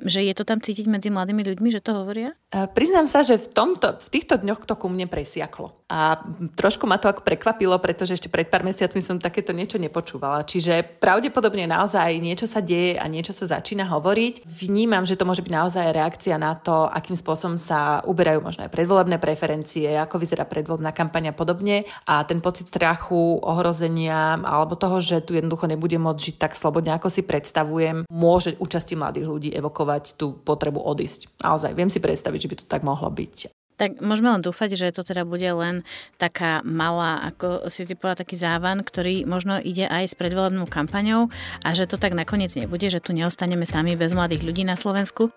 [0.07, 2.36] Že je to tam cítiť medzi mladými ľuďmi, že to hovoria?
[2.47, 5.75] E, priznám sa, že v, tomto, v týchto dňoch to ku mne presiaklo.
[5.87, 6.19] A
[6.55, 10.43] trošku ma to ako prekvapilo, pretože ešte pred pár mesiacmi som takéto niečo nepočúvala.
[10.43, 14.43] Čiže pravdepodobne naozaj niečo sa deje a niečo sa začína hovoriť.
[14.43, 18.71] Vnímam, že to môže byť naozaj reakcia na to, akým spôsobom sa uberajú možno aj
[18.75, 21.87] predvolebné preferencie, ako vyzerá predvolebná kampaň a podobne.
[22.03, 26.95] A ten pocit strachu, ohrozenia alebo toho, že tu jednoducho nebudem môcť žiť tak slobodne,
[26.95, 31.31] ako si predstavujem, môže účasti mladých ľudí evokovať tú potrebu odísť.
[31.39, 33.35] Naozaj viem si predstaviť, predstaviť, že by to tak mohlo byť.
[33.77, 35.85] Tak môžeme len dúfať, že to teda bude len
[36.17, 41.29] taká malá, ako si ty povedal, taký závan, ktorý možno ide aj s predvolebnou kampaňou
[41.61, 45.29] a že to tak nakoniec nebude, že tu neostaneme sami bez mladých ľudí na Slovensku.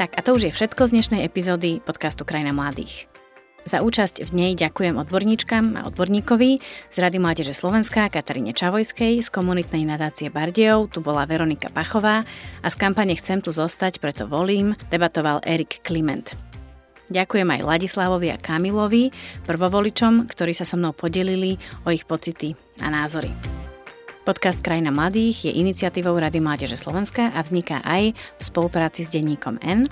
[0.00, 3.04] Tak a to už je všetko z dnešnej epizódy podcastu Krajina mladých.
[3.62, 6.58] Za účasť v nej ďakujem odborníčkam a odborníkovi
[6.90, 12.26] z Rady Mládeže Slovenska Kataríne Čavojskej, z komunitnej nadácie Bardejov, tu bola Veronika Pachová
[12.58, 16.34] a z kampane Chcem tu zostať, preto volím, debatoval Erik Kliment.
[17.06, 19.14] Ďakujem aj Ladislavovi a Kamilovi,
[19.46, 21.54] prvovoličom, ktorí sa so mnou podelili
[21.86, 23.30] o ich pocity a názory.
[24.22, 29.58] Podcast Krajina mladých je iniciatívou Rady Mládeže Slovenska a vzniká aj v spolupráci s denníkom
[29.62, 29.90] N.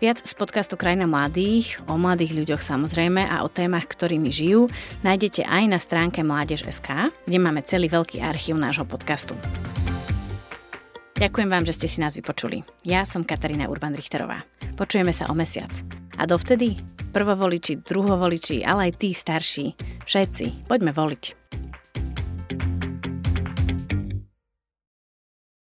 [0.00, 4.72] Viac z podcastu Krajina mladých, o mladých ľuďoch samozrejme a o témach, ktorými žijú,
[5.04, 9.36] nájdete aj na stránke Mládež.sk, kde máme celý veľký archív nášho podcastu.
[11.20, 12.64] Ďakujem vám, že ste si nás vypočuli.
[12.80, 14.40] Ja som Katarína Urban-Richterová.
[14.80, 15.68] Počujeme sa o mesiac.
[16.16, 16.80] A dovtedy
[17.12, 19.76] prvovoliči, druhovoliči, ale aj tí starší,
[20.08, 21.39] všetci, poďme voliť.